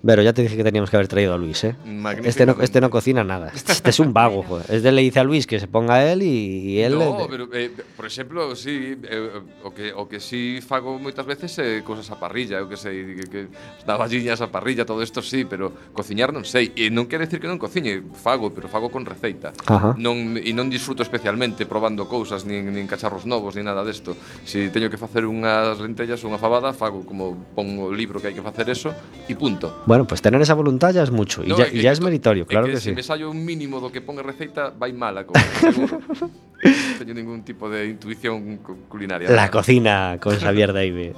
[0.06, 1.74] Pero ya te dije que teníamos que haber traído a Luis, ¿eh?
[2.22, 3.50] Este no, este no cocina nada.
[3.54, 4.66] Este es un vago, joder.
[4.70, 6.98] Este le dice a Luis que se ponga él y, y él...
[6.98, 9.30] No, pero, eh, por exemplo, sí, eh,
[9.64, 13.16] o, que, o que sí fago moitas veces eh, cosas a parrilla, o que sei,
[13.18, 13.40] que, que
[13.84, 16.70] daba a parrilla, todo isto sí, pero cociñar non sei.
[16.76, 19.50] E non quere decir que non cociñe, fago, pero fago con receita.
[19.66, 19.98] Ajá.
[19.98, 24.14] Non, e non disfruto especialmente probando cousas, nin, nin cacharros novos, nin nada desto.
[24.46, 28.20] Se si teño que facer unhas lentellas ou unha fabada, fago como pongo o libro
[28.20, 28.92] que hai que facer eso
[29.26, 29.82] e punto.
[29.88, 31.40] Bueno, pues tener esa voluntad ya es mucho.
[31.42, 32.92] Y No, ya, que es to- meritorio, claro que, se sí.
[32.92, 35.40] me sallo un mínimo do que pon a receita, vai mal a cousa,
[35.72, 36.02] seguro.
[36.66, 39.30] non teño ningún tipo de intuición cu- culinaria.
[39.32, 41.16] La cocina con Xavier David.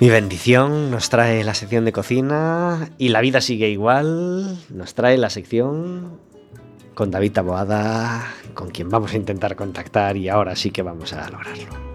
[0.00, 4.58] Mi bendición nos trae la sección de cocina y la vida sigue igual.
[4.68, 6.18] Nos trae la sección
[6.94, 11.30] con David Taboada, con quien vamos a intentar contactar y ahora sí que vamos a
[11.30, 11.85] lograrlo.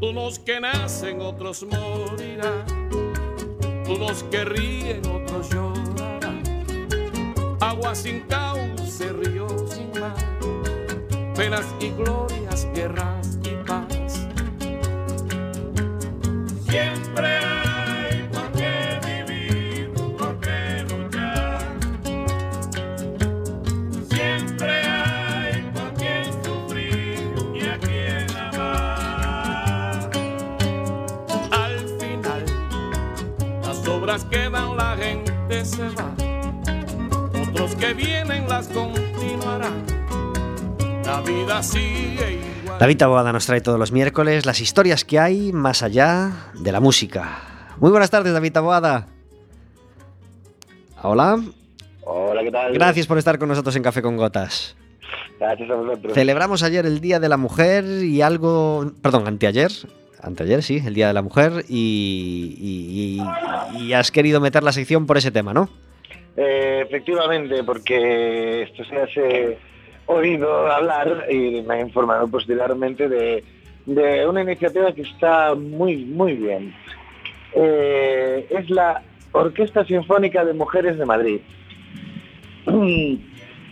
[0.00, 2.64] Unos que nacen, otros morirán.
[3.88, 6.42] Unos que ríen, otros llorarán.
[7.60, 10.14] Agua sin cauce, río sin mar.
[11.34, 13.15] Penas y glorias, guerras
[34.06, 36.14] obras quedan, la gente se va.
[37.42, 39.84] Otros que vienen las continuarán.
[41.04, 42.78] La vida sigue igual.
[42.78, 46.78] David Taboada nos trae todos los miércoles las historias que hay más allá de la
[46.78, 47.38] música.
[47.78, 49.08] Muy buenas tardes, David Taboada.
[51.02, 51.42] Hola.
[52.04, 52.74] Hola, ¿qué tal?
[52.74, 54.76] Gracias por estar con nosotros en Café con Gotas.
[55.40, 56.14] Gracias a vosotros.
[56.14, 58.92] Celebramos ayer el Día de la Mujer y algo...
[59.02, 59.72] Perdón, anteayer.
[60.22, 63.18] Anteayer, sí, el Día de la Mujer y,
[63.78, 65.68] y- has querido meter la sección por ese tema, ¿no?
[66.36, 69.58] Eh, efectivamente, porque esto se hace
[70.06, 73.42] oído hablar y me ha informado posteriormente de,
[73.86, 76.74] de una iniciativa que está muy, muy bien.
[77.54, 79.02] Eh, es la
[79.32, 81.40] Orquesta Sinfónica de Mujeres de Madrid.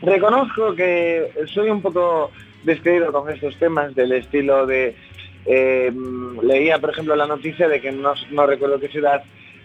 [0.02, 2.30] Reconozco que soy un poco
[2.64, 4.94] descreído con estos temas del estilo de...
[5.46, 5.92] eh,
[6.42, 9.22] leía, por ejemplo, la noticia de que no, no recuerdo qué ciudad,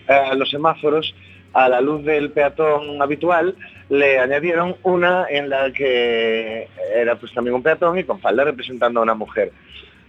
[0.07, 1.13] eh, los semáforos,
[1.53, 3.55] a la luz del peatón habitual,
[3.89, 8.99] le añadieron una en la que era pues también un peatón y con falda representando
[8.99, 9.51] a una mujer.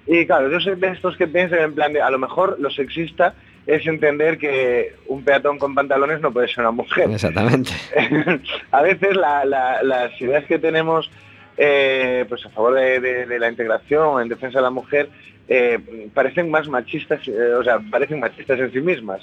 [0.06, 2.68] Y claro, yo soy de estos que piensan en plan de, a lo mejor lo
[2.70, 3.34] sexista
[3.66, 7.08] es entender que un peatón con pantalones no puede ser una mujer.
[7.10, 7.70] Exactamente.
[8.70, 11.10] a veces la- la- las ideas que tenemos
[11.56, 15.08] eh, pues a favor de, de- de la integración, en defensa de la mujer,
[15.52, 19.20] eh, parecen más machistas, eh, o sea, parecen machistas en sí mismas.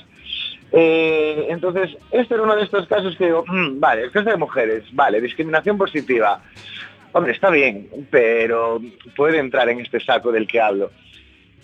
[0.74, 4.84] Eh, entonces, este era uno de estos casos que digo, "Mm, vale, es de mujeres,
[4.92, 6.44] vale, discriminación positiva.
[7.14, 8.82] Hombre, está bien, pero
[9.16, 10.92] puede entrar en este saco del que hablo.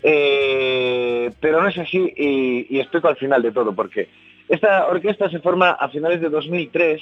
[0.02, 4.08] Pero no es así y, y explico al final de todo porque
[4.48, 7.02] esta orquesta se forma a finales de 2003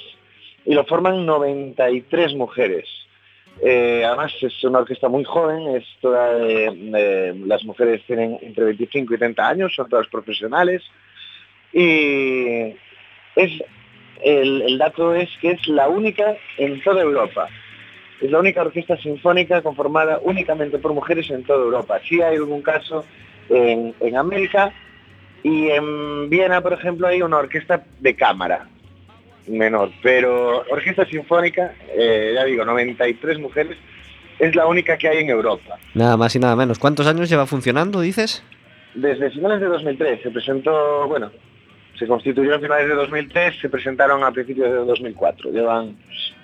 [0.66, 2.88] y lo forman 93 mujeres.
[3.60, 9.18] Eh, además es una orquesta muy joven, es toda, las mujeres tienen entre 25 y
[9.18, 10.82] 30 años, son todas profesionales
[11.72, 12.74] y
[13.36, 13.62] es
[14.24, 17.48] el, dato es que es la única en toda Europa.
[18.20, 22.00] Es la única orquesta sinfónica conformada únicamente por mujeres en toda Europa.
[22.08, 23.04] Sí hay algún caso
[23.48, 24.72] en América
[25.42, 28.68] y en Viena, por ejemplo, hay una orquesta de cámara
[29.46, 33.76] menor, pero orquesta sinfónica, eh, ya digo, 93 mujeres,
[34.38, 35.78] es la única que hay en Europa.
[35.94, 36.78] Nada más y nada menos.
[36.78, 38.42] ¿Cuántos años lleva funcionando, dices?
[38.94, 41.30] Desde finales de 2003 se presentó, bueno,
[41.98, 45.96] se constituyó a finales de 2003, se presentaron a principios de 2004, llevan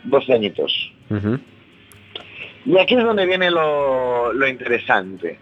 [0.05, 0.92] 12 añitos.
[2.64, 5.38] Y aquí es donde viene lo, lo interesante.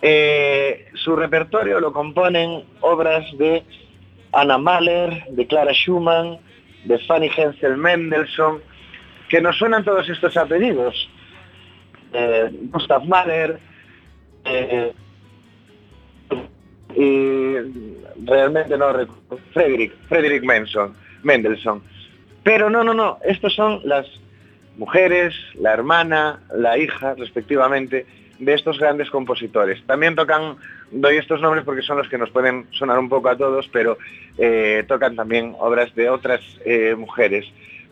[0.00, 3.62] Eh, su repertorio lo componen obras de
[4.32, 6.38] Anna Mahler, de Clara Schumann,
[6.84, 8.60] de Fanny Hensel Mendelssohn,
[9.28, 11.08] que nos suenan todos estos apellidos.
[12.12, 13.58] Eh, Gustav Mahler,
[14.44, 14.92] eh,
[16.94, 17.54] y
[18.24, 21.82] realmente no recuerdo, Frederick, Frederick Mendelssohn, Mendelssohn.
[22.42, 24.06] Pero no, no, no, estos son las
[24.76, 28.06] mujeres, la hermana, la hija, respectivamente,
[28.42, 29.80] de estos grandes compositores.
[29.86, 30.56] También tocan,
[30.90, 33.98] doy estos nombres porque son los que nos pueden sonar un poco a todos, pero
[34.36, 37.46] eh, tocan también obras de otras eh, mujeres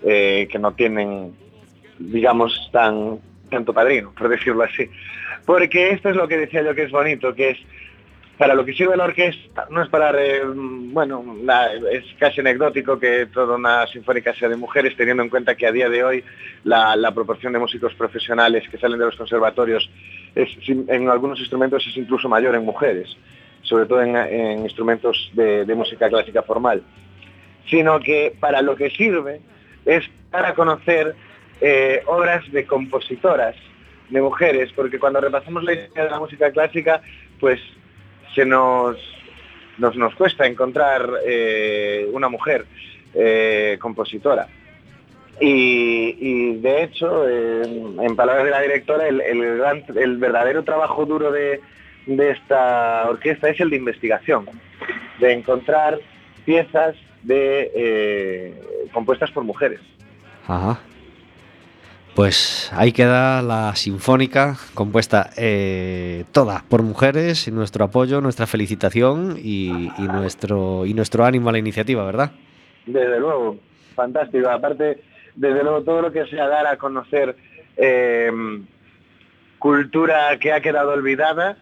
[0.05, 1.32] eh, que no tienen,
[1.98, 4.90] digamos, tan tanto padrino, por decirlo así.
[5.46, 7.59] Porque esto es lo que decía yo que es bonito, que es
[8.36, 10.12] para lo que sirve la orquesta, no es para,
[10.55, 11.36] bueno,
[11.92, 15.72] es casi anecdótico que toda una sinfónica sea de mujeres, teniendo en cuenta que a
[15.72, 16.24] día de hoy
[16.64, 19.90] la proporción de músicos profesionales que salen de los conservatorios
[20.35, 23.16] en algunos instrumentos es incluso mayor en mujeres,
[23.62, 26.83] sobre todo en, en instrumentos de, música clásica formal,
[27.68, 29.41] sino que para lo que sirve
[29.85, 31.14] es para conocer
[31.61, 33.57] eh, obras de compositoras,
[34.09, 37.03] de mujeres, porque cuando repasamos la historia de la música clásica,
[37.39, 37.61] pues
[38.35, 38.97] se nos,
[39.78, 42.66] nos, nos cuesta encontrar eh, una mujer
[43.14, 44.49] eh, compositora.
[45.41, 50.64] Y, y, de hecho, eh, en palabras de la directora, el, el gran- el verdadero
[50.64, 51.61] trabajo duro de,
[52.07, 54.47] de esta orquesta es el de investigación,
[55.18, 55.99] de encontrar
[56.45, 58.55] piezas de, eh,
[58.93, 59.80] compuestas por mujeres.
[60.47, 60.78] Ajá.
[62.14, 69.38] Pues ahí queda la sinfónica compuesta eh, toda por mujeres, y nuestro apoyo, nuestra felicitación
[69.43, 72.32] y, y nuestro, y nuestro ánimo a la iniciativa, ¿verdad?
[72.84, 73.57] Desde luego,
[73.95, 74.51] fantástico.
[74.51, 74.99] Aparte,
[75.35, 77.37] desde luego, todo lo que sea dar a conocer
[77.76, 78.31] eh,
[79.59, 81.57] cultura que ha quedado olvidada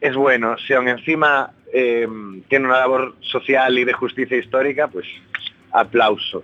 [0.00, 0.56] es bueno.
[0.58, 2.06] Si aún encima eh,
[2.48, 5.06] tiene una labor social y de justicia histórica, pues
[5.72, 6.42] aplauso.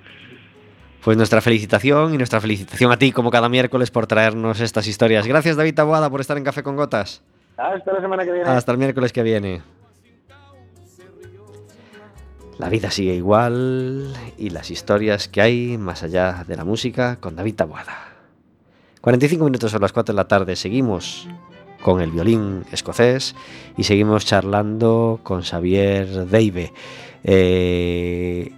[1.04, 5.26] Pues nuestra felicitación y nuestra felicitación a ti como cada miércoles por traernos estas historias.
[5.26, 7.22] Gracias David Taboada por estar en Café con Gotas.
[7.56, 8.48] Hasta la semana que viene.
[8.48, 9.62] Hasta el miércoles que viene.
[12.58, 17.36] La vida sigue igual y las historias que hay más allá de la música con
[17.36, 17.96] David Taboada.
[19.00, 21.28] 45 minutos a las 4 de la tarde seguimos
[21.80, 23.36] con el violín escocés
[23.76, 26.72] y seguimos charlando con Xavier Deive.
[27.22, 28.52] Eh,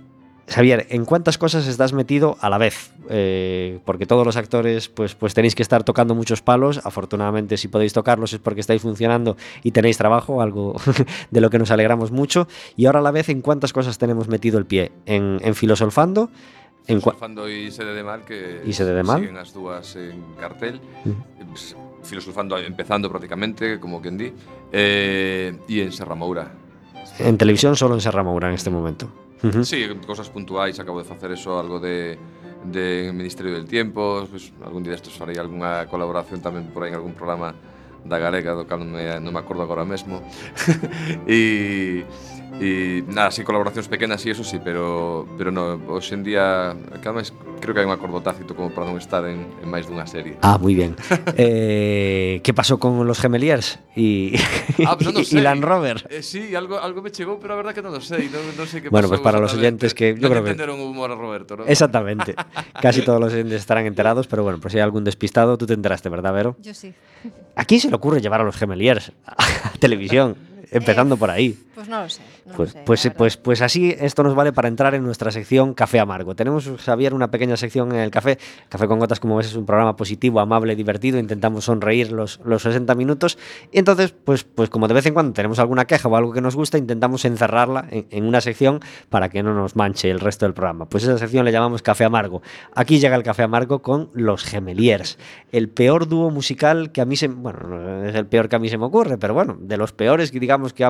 [0.51, 2.93] Xavier, ¿en cuántas cosas estás metido a la vez?
[3.09, 6.81] Eh, porque todos los actores pues, pues tenéis que estar tocando muchos palos.
[6.85, 10.75] Afortunadamente, si podéis tocarlos es porque estáis funcionando y tenéis trabajo, algo
[11.31, 12.49] de lo que nos alegramos mucho.
[12.77, 14.91] Y ahora a la vez, ¿en cuántas cosas tenemos metido el pie?
[15.07, 16.31] ¿En, en filosolfando?
[16.89, 19.21] En Filosofando e Sede de Mal que E Sede de Mal.
[19.21, 21.55] siguen as dúas en cartel Mm.
[22.03, 24.33] Filosofando empezando prácticamente como quen di
[24.73, 26.51] eh, e en Serra Moura
[27.21, 29.13] en televisión solo en Serra Moura en este momento.
[29.64, 32.18] Sí, cosas puntuais, acabo de facer eso, algo de
[32.64, 37.01] de Ministerio del Tiempo, pues, algún día destes farei algunha colaboración tamén por aí en
[37.01, 37.57] algún programa
[38.05, 40.20] da Galega, do cal non me, non me acordo agora mesmo.
[41.24, 42.05] e
[42.59, 47.15] e nada, sí, colaboracións pequenas e eso sí, pero, pero no, hoxe en día, cada
[47.23, 47.31] máis,
[47.63, 50.35] creo que hai un acordo tácito como para non estar en, en máis dunha serie.
[50.43, 50.97] Ah, muy bien.
[51.39, 54.35] Eh, ¿Qué pasó con los Gemeliers y,
[54.87, 55.41] Ah, pues non y.
[55.41, 56.07] Land Rover?
[56.11, 58.67] Eh, sí, algo, algo me chegou, pero a verdad que non o sei, non, non
[58.67, 59.87] sei que Bueno, pasou pues para los exactamente.
[59.87, 61.63] oyentes que yo Non creo que- entenderon o humor a Roberto, ¿no?
[61.69, 62.35] Exactamente.
[62.85, 65.75] Casi todos los oyentes estarán enterados, pero bueno, por si hay algún despistado, tú te
[65.77, 66.57] enteraste, ¿verdad, Vero?
[66.61, 66.93] Yo sí.
[67.57, 69.37] ¿A quién se le ocurre llevar a los Gemeliers a
[69.79, 70.37] televisión?
[70.71, 71.59] Empezando por ahí.
[71.75, 72.21] Pues no lo sé.
[72.47, 75.31] no lo Pues, sé, pues, pues, pues así esto nos vale para entrar en nuestra
[75.31, 76.35] sección Café Amargo.
[76.35, 78.39] Tenemos, Xavier, una pequeña sección en el café.
[78.68, 81.18] Café con Gotas, como ves, es un programa positivo, amable, divertido.
[81.18, 83.39] Intentamos sonreír los, los 60 minutos.
[83.73, 86.41] Y entonces, pues, pues como de vez en cuando tenemos alguna queja o algo que
[86.41, 90.45] nos gusta, intentamos encerrarla en, en una sección para que no nos manche el resto
[90.47, 90.87] del programa.
[90.87, 92.43] Pues esa sección le llamamos Café Amargo.
[92.75, 95.18] Aquí llega el Café Amargo con los Gemeliers.
[95.51, 97.29] El peor dúo musical que a mí se...
[97.29, 99.93] Bueno, no es el peor que a mí se me ocurre, pero bueno, de los
[99.93, 100.89] peores que digamos que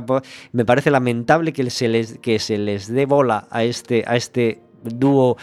[0.52, 4.60] me parece lamentable que se les, que se les dé bola a este, a este
[4.82, 5.36] dúo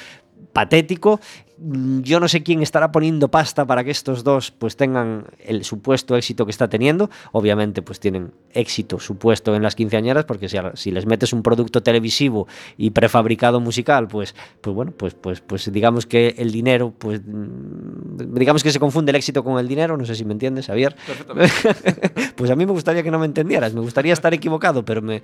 [0.54, 1.20] patético.
[1.60, 6.16] Yo no sé quién estará poniendo pasta para que estos dos pues tengan el supuesto
[6.16, 7.10] éxito que está teniendo.
[7.32, 11.82] Obviamente pues tienen éxito supuesto en las quinceañeras porque si, si les metes un producto
[11.82, 12.48] televisivo
[12.78, 18.34] y prefabricado musical pues, pues bueno pues, pues, pues digamos que el dinero pues mm,
[18.36, 19.98] digamos que se confunde el éxito con el dinero.
[19.98, 20.96] No sé si me entiendes Javier.
[22.36, 25.22] pues a mí me gustaría que no me entendieras, me gustaría estar equivocado, pero me,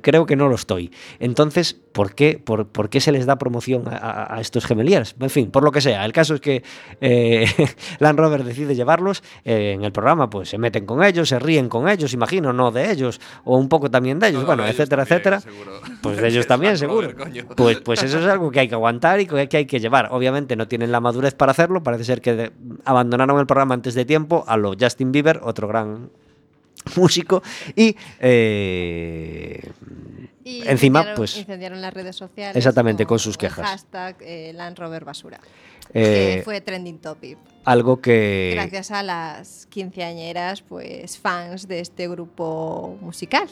[0.00, 0.90] creo que no lo estoy.
[1.18, 5.14] Entonces, ¿por qué, por, por qué se les da promoción a, a- a estos gemeliers?
[5.20, 6.04] En fin, por lo que sea.
[6.06, 6.62] El caso es que
[7.00, 7.46] eh,
[7.98, 11.68] Land Rover decide llevarlos eh, en el programa, pues se meten con ellos, se ríen
[11.68, 14.62] con ellos, imagino, no de ellos, o un poco también de ellos, No, no, bueno,
[14.62, 15.98] de ellos etcétera, también, etcétera.
[16.00, 17.08] Pues de ellos también, seguro.
[17.12, 17.54] Rover.
[17.54, 20.08] Pues, pues eso es algo que hay que aguantar y que hay que llevar.
[20.12, 21.82] Obviamente no tienen la madurez para hacerlo.
[21.82, 22.52] Parece ser que
[22.86, 26.10] abandonaron el programa antes de tiempo a lo Justin Bieber, otro gran
[26.96, 27.42] músico.
[27.76, 27.96] Y
[30.44, 32.54] Y encima, pues Incendiaron las redes sociales.
[32.56, 33.66] Exactamente, con sus el quejas.
[33.66, 35.40] hashtag eh, Land Rover Basura.
[35.92, 37.38] Eh, que fue trending topic.
[37.64, 43.48] algo que Gracias a las quinceañeras, pues fans de este grupo musical.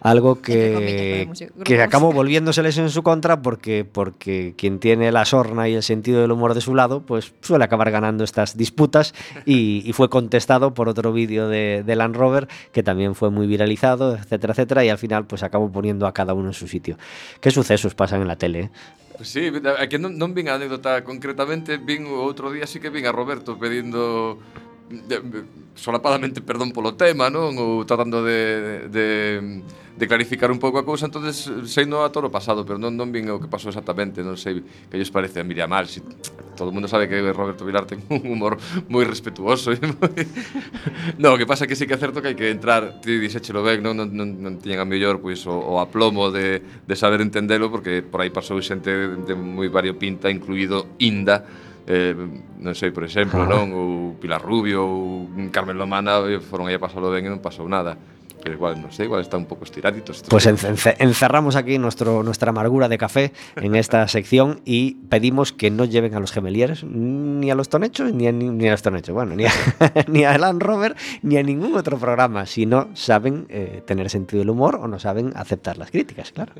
[0.00, 1.28] Algo que,
[1.64, 6.20] que acabó volviéndoseles en su contra porque, porque quien tiene la sorna y el sentido
[6.20, 9.14] del humor de su lado, pues suele acabar ganando estas disputas
[9.46, 13.46] y, y fue contestado por otro vídeo de, de Land Rover que también fue muy
[13.46, 16.96] viralizado, etcétera, etcétera, y al final pues acabó poniendo a cada uno en su sitio.
[17.40, 18.60] ¿Qué sucesos pasan en la tele?
[18.60, 18.70] eh?
[19.20, 22.88] Sí, é que non, non vin a anécdota concretamente, vin o outro día sí que
[22.88, 24.40] vin a Roberto pedindo
[25.76, 27.52] solapadamente perdón polo tema, non?
[27.60, 28.40] Ou tratando de,
[28.88, 29.06] de, de
[29.96, 33.28] de clarificar un pouco a cousa, entonces sendo a toro pasado, pero non, non vin
[33.28, 36.00] o que pasou exactamente, non sei que lles parece a Miriam Mal, si
[36.56, 38.56] todo o mundo sabe que Roberto Vilar ten un humor
[38.88, 40.12] moi respetuoso e moi...
[41.20, 43.60] no, o que pasa que sí que é certo que hai que entrar, ti dixéchelo
[43.60, 47.20] ben, non, non, non, non tiñan a mellor pois, o, o aplomo de, de saber
[47.20, 51.44] entendelo, porque por aí pasou xente de, de moi variopinta, incluído Inda,
[51.84, 52.14] eh,
[52.62, 53.48] non sei, por exemplo, ah.
[53.48, 55.00] non, ou Pilar Rubio ou
[55.50, 57.98] Carmen Lomana eh, foron aí a pasalo ben e non pasou nada.
[58.42, 60.24] Pero igual, no sé, igual están un poco estiraditos.
[60.28, 65.70] Pues ence- encerramos aquí nuestro, nuestra amargura de café en esta sección y pedimos que
[65.70, 68.82] no lleven a los gemelieres ni a los tonechos ni a, ni, ni a los
[68.82, 69.50] tonechos, bueno, ni a,
[70.08, 74.40] ni a Land Rover ni a ningún otro programa si no saben eh, tener sentido
[74.40, 76.52] del humor o no saben aceptar las críticas, claro.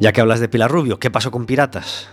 [0.00, 2.08] Ya que hablas de Pilar Rubio, ¿qué pasó con Piratas?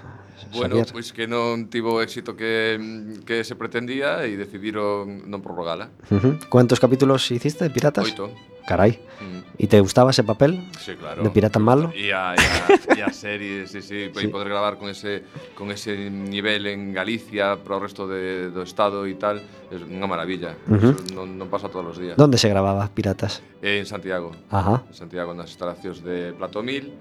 [0.52, 0.91] Bueno, Xavier.
[0.91, 2.78] pois que non tivo o éxito que,
[3.24, 5.89] que se pretendía e decidiron non prorrogala.
[6.12, 6.34] Uh -huh.
[6.52, 8.06] Cuántos capítulos hiciste de Piratas?
[8.06, 8.32] Oito.
[8.68, 8.99] Carai.
[9.20, 9.68] Mm.
[9.68, 10.70] Te gustaba ese papel?
[10.80, 11.24] Sí, claro.
[11.24, 11.91] De pirata malo?
[11.95, 14.28] E a, e a, e a serie, sí, sí, sí.
[14.28, 15.24] poder gravar con ese,
[15.56, 20.10] con ese nivel en Galicia para o resto de, do estado e tal, é unha
[20.10, 20.58] maravilla.
[20.68, 20.93] Uh -huh.
[21.14, 22.18] non, non pasa todos os días.
[22.18, 23.41] Donde se grababa Piratas?
[23.62, 24.34] En Santiago.
[24.49, 24.82] Ajá.
[24.89, 26.91] En Santiago, nas instalacións de Platomil,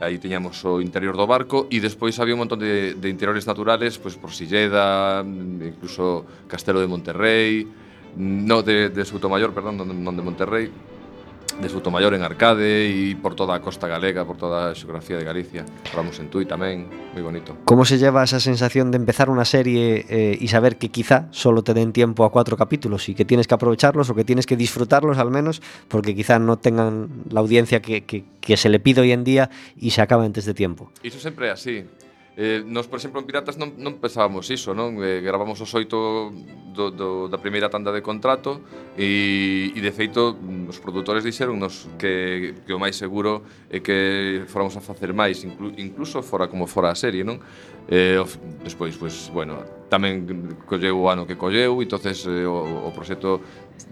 [0.00, 4.00] aí tiñamos o interior do barco e despois había un montón de, de interiores naturales,
[4.00, 7.68] pois por Silleda, incluso Castelo de Monterrey,
[8.16, 10.72] no, de, de Soutomayor, perdón, non de Monterrey,
[11.60, 15.24] de Soutomayor en Arcade e por toda a costa galega, por toda a xeografía de
[15.28, 15.62] Galicia.
[15.92, 17.52] Falamos en Tui tamén, moi bonito.
[17.68, 21.60] ¿Cómo se lleva esa sensación de empezar una serie eh, y saber que quizá solo
[21.60, 24.56] te den tiempo a cuatro capítulos y que tienes que aprovecharlos o que tienes que
[24.56, 25.60] disfrutarlos al menos
[25.92, 29.50] porque quizá no tengan la audiencia que, que- que se le pide hoy en día
[29.76, 30.88] y se acaba antes de tiempo?
[31.04, 31.84] Iso sempre é así.
[32.40, 34.96] Eh, nos, por exemplo, en Piratas non, non pensábamos iso, non?
[35.04, 36.32] Eh, gravamos os oito
[36.72, 38.64] do, do, da primeira tanda de contrato
[38.96, 44.72] e, e de feito, os produtores dixeronnos que, que o máis seguro é que fóramos
[44.72, 47.44] a facer máis, inclu, incluso fora como fora a serie, non?
[47.92, 48.16] Eh,
[48.64, 49.60] despois, pois, bueno,
[49.92, 50.24] tamén
[50.64, 53.44] colleu o ano que colleu, e entonces eh, o, o proxecto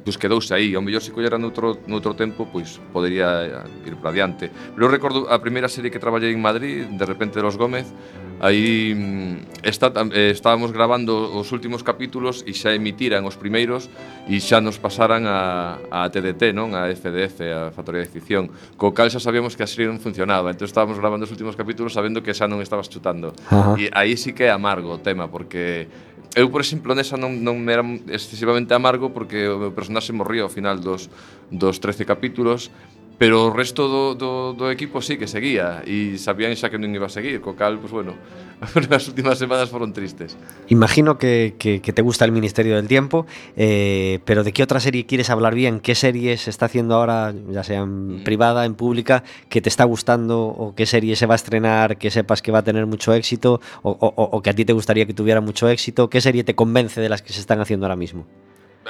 [0.05, 4.49] pois quedouse aí, ao mellor se collera noutro, noutro tempo, pois podería ir para adiante.
[4.73, 7.93] Pero recordo a primeira serie que traballei en Madrid, de repente de los Gómez,
[8.41, 13.91] Aí mm, está, eh, estábamos grabando os últimos capítulos e xa emitiran os primeiros
[14.31, 16.71] e xa nos pasaran a, a TDT, non?
[16.79, 20.55] A FDF, a Factoría de Ficción Co cal xa sabíamos que a serie non funcionaba
[20.55, 23.75] Entón estábamos grabando os últimos capítulos sabendo que xa non estabas chutando Ajá.
[23.75, 25.91] E aí sí que é amargo o tema porque
[26.37, 27.83] Eu, por exemplo, nesa non, non me era
[28.13, 31.09] excesivamente amargo porque o meu personaxe morría ao final dos,
[31.51, 32.71] dos 13 capítulos
[33.19, 36.95] pero o resto do, do, do equipo sí que seguía e sabían xa que non
[36.95, 38.15] iba a seguir, co cal, pues bueno,
[38.95, 40.39] as últimas semanas foron tristes.
[40.71, 43.27] Imagino que, que- que te gusta el Ministerio del Tiempo,
[43.59, 45.81] eh, pero ¿de qué otra serie quieres hablar bien?
[45.83, 49.83] ¿Qué serie se está haciendo ahora, ya sea en privada, en pública, que te está
[49.83, 53.13] gustando o qué serie se va a estrenar, que sepas que va a tener mucho
[53.15, 56.09] éxito o, o- o que a ti te gustaría que tuviera mucho éxito?
[56.09, 58.27] ¿Qué serie te convence de las que se están haciendo ahora mismo?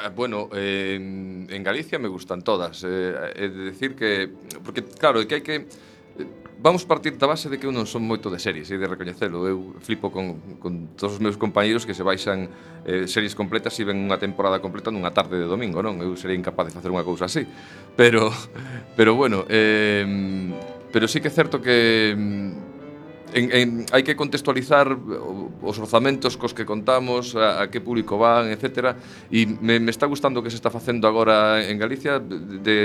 [0.00, 2.84] Ah, bueno, eh, en Galicia me gustan todas.
[2.84, 4.30] Eh, é de decir que...
[4.62, 5.66] Porque, claro, que hai que...
[6.58, 9.46] Vamos partir da base de que eu non son moito de series, e de recoñecelo.
[9.46, 12.46] Eu flipo con, con todos os meus compañeiros que se baixan
[12.86, 15.98] eh, series completas e ven unha temporada completa nunha tarde de domingo, non?
[15.98, 17.46] Eu sería incapaz de facer unha cousa así.
[17.98, 18.30] Pero,
[18.98, 20.06] pero bueno, eh,
[20.94, 22.14] pero sí que é certo que
[23.34, 28.48] en, en, hai que contextualizar os orzamentos cos que contamos, a, a que público van,
[28.48, 28.96] etc.
[29.28, 32.76] E me, me está gustando o que se está facendo agora en Galicia de, de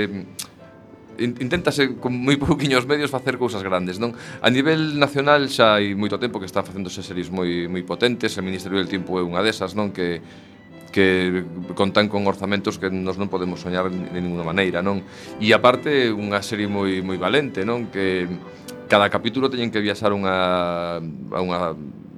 [1.18, 4.12] inténtase con moi pouquiños medios facer cousas grandes, non?
[4.42, 8.42] A nivel nacional xa hai moito tempo que están facéndose series moi moi potentes, o
[8.42, 9.94] Ministerio del Tempo é unha desas, non?
[9.94, 10.20] Que
[10.94, 11.42] que
[11.74, 15.02] contan con orzamentos que nos non podemos soñar de ninguna maneira, non?
[15.42, 17.90] E aparte unha serie moi moi valente, non?
[17.90, 18.30] Que
[18.88, 21.60] cada capítulo teñen que viaxar unha, a unha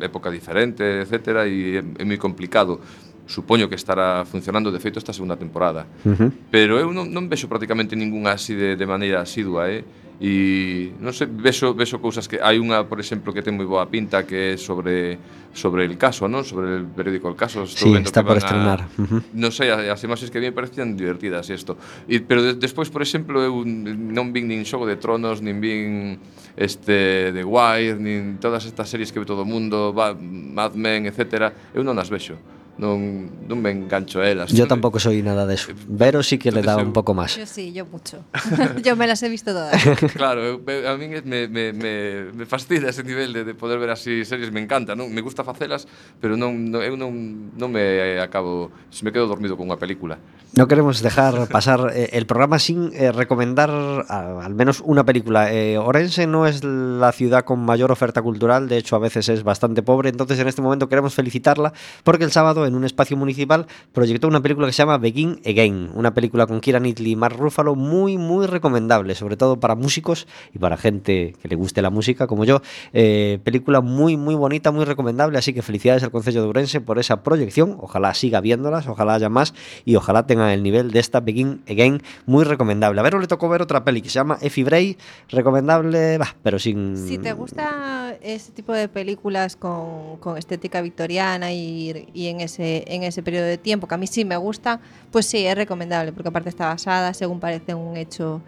[0.01, 1.47] época diferente, etc.
[1.47, 2.81] E é, é moi complicado
[3.27, 5.87] supoño que estará funcionando de feito esta segunda temporada.
[6.07, 6.31] Uh -huh.
[6.51, 9.83] Pero eu non, non vexo prácticamente ningunha así de, de maneira asidua, eh?
[10.17, 13.85] e non sei, vexo, vexo cousas que hai unha, por exemplo, que ten moi boa
[13.85, 15.21] pinta que é sobre
[15.53, 16.45] sobre el caso, non?
[16.45, 18.85] Sobre el periódico El Caso, estou sí, vendo está que por estrenar.
[18.85, 18.89] A.
[19.37, 21.77] Non sei, as imaxes que vi parecían divertidas isto.
[22.09, 26.17] E pero de, despois, por exemplo, eu non vin nin Xogo de Tronos, nin vin
[26.57, 31.53] este The Wire, nin todas estas series que ve todo o mundo, Mad Men, etcétera,
[31.77, 32.41] eu non as vexo
[32.77, 34.53] Non, non me engancho a elas.
[34.53, 35.73] Yo tampoco soy nada de eso.
[35.89, 37.33] Vero sí que le da un poco más.
[37.37, 38.21] Yo sí, yo mucho.
[38.85, 39.73] yo me las he visto todas.
[40.13, 41.93] Claro, eu, eu- a min me, me, me,
[42.37, 45.09] me fascina ese nivel de, de poder ver así series, me encanta, non?
[45.09, 45.89] Me gusta facelas,
[46.21, 50.21] pero non, non, eu non, non me acabo, se me quedo dormido con unha película.
[50.53, 53.73] No queremos dejar pasar eh, el programa sin eh, recomendar
[54.09, 55.49] a- al menos una película.
[55.53, 59.45] Eh, Orense no es la ciudad con mayor oferta cultural, de hecho a veces es
[59.45, 61.73] bastante pobre, entonces en este momento queremos felicitarla
[62.05, 65.91] porque el sábado en un espacio municipal, proyectó una película que se llama Begin Again,
[65.95, 70.27] una película con Kira Knightley y Mark Ruffalo muy, muy recomendable, sobre todo para músicos
[70.55, 72.63] y para gente que le guste la música como yo.
[72.93, 76.99] Eh, película muy, muy bonita, muy recomendable, así que felicidades al Concello de Ourense por
[76.99, 79.55] esa proyección, ojalá siga viéndolas, ojalá haya más
[79.85, 83.01] y ojalá tengan el nivel de esta Begin Again, muy recomendable.
[83.01, 84.97] A ver, le tocó ver otra peli que se llama Effie Bray,
[85.29, 86.97] recomendable, bah, pero sin...
[86.97, 92.56] Si te gusta ese tipo de películas con, con estética victoriana y, y en, ese,
[92.57, 94.81] ese, en ese periodo de tiempo, que a mí sí me gusta,
[95.11, 98.41] pues sí, es recomendable, porque aparte está basada, según parece, en un hecho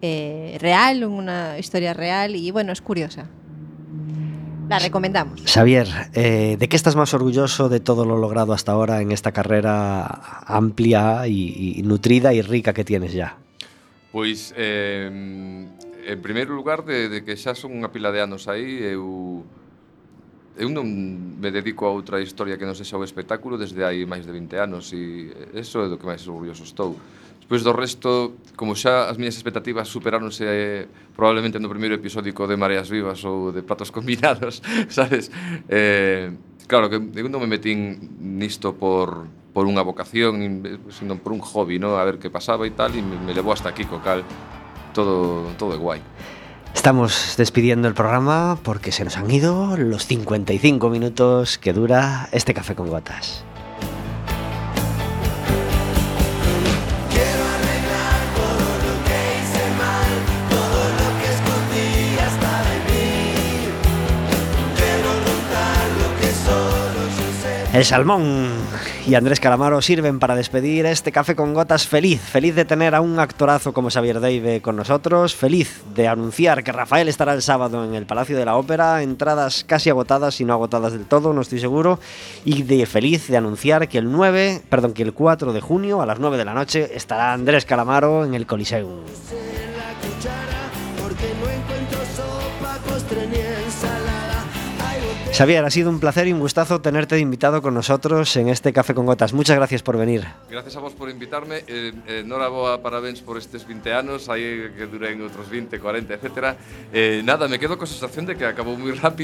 [0.00, 3.26] eh, real, en una historia real, y bueno, es curiosa.
[4.68, 5.42] La recomendamos.
[5.46, 9.30] Xavier, eh, ¿de qué estás más orgulloso de todo lo logrado hasta ahora en esta
[9.30, 10.06] carrera
[10.46, 13.36] amplia y, y nutrida y rica que tienes ya?
[14.10, 18.82] Pois, eh, en primeiro lugar, de, de que xa son unha pila de anos aí,
[18.82, 19.46] eu
[20.56, 24.24] eu non me dedico a outra historia que non sexa o espectáculo desde hai máis
[24.24, 26.96] de 20 anos e eso é do que máis orgulloso estou.
[27.36, 32.56] Despois do resto, como xa as miñas expectativas superáronse eh, probablemente no primeiro episódico de
[32.58, 35.30] Mareas Vivas ou de Platos Combinados, sabes?
[35.68, 36.32] Eh,
[36.66, 40.40] claro, que eu non me metín nisto por, por unha vocación,
[40.90, 42.00] senón por un hobby, ¿no?
[42.00, 44.26] a ver que pasaba e tal, e me, me levou hasta aquí, co cal
[44.96, 46.00] todo, todo é guai.
[46.76, 52.54] Estamos despidiendo el programa porque se nos han ido los 55 minutos que dura este
[52.54, 53.42] café con gotas.
[67.72, 68.52] El Salmón
[69.08, 71.86] y Andrés Calamaro sirven para despedir este café con gotas.
[71.86, 76.64] Feliz, feliz de tener a un actorazo como Xavier Deive con nosotros, feliz de anunciar
[76.64, 80.44] que Rafael estará el sábado en el Palacio de la Ópera, entradas casi agotadas y
[80.44, 82.00] no agotadas del todo, no estoy seguro,
[82.44, 86.06] y de feliz de anunciar que el 9, perdón, que el 4 de junio a
[86.06, 89.02] las 9 de la noche estará Andrés Calamaro en el Coliseum.
[95.36, 98.94] Xavier, ha sido un placer y un gustazo tenerte invitado con nosotros en este café
[98.94, 99.34] con gotas.
[99.34, 100.24] Muchas gracias por venir.
[100.48, 101.62] Gracias a vos por invitarme.
[101.66, 106.56] Eh, eh, Noraboa, parabéns por estes 20 anos, aí que duren outros 20, 40, etc.
[106.88, 109.12] Eh, nada, me quedo con sensación de que acabou moi rápido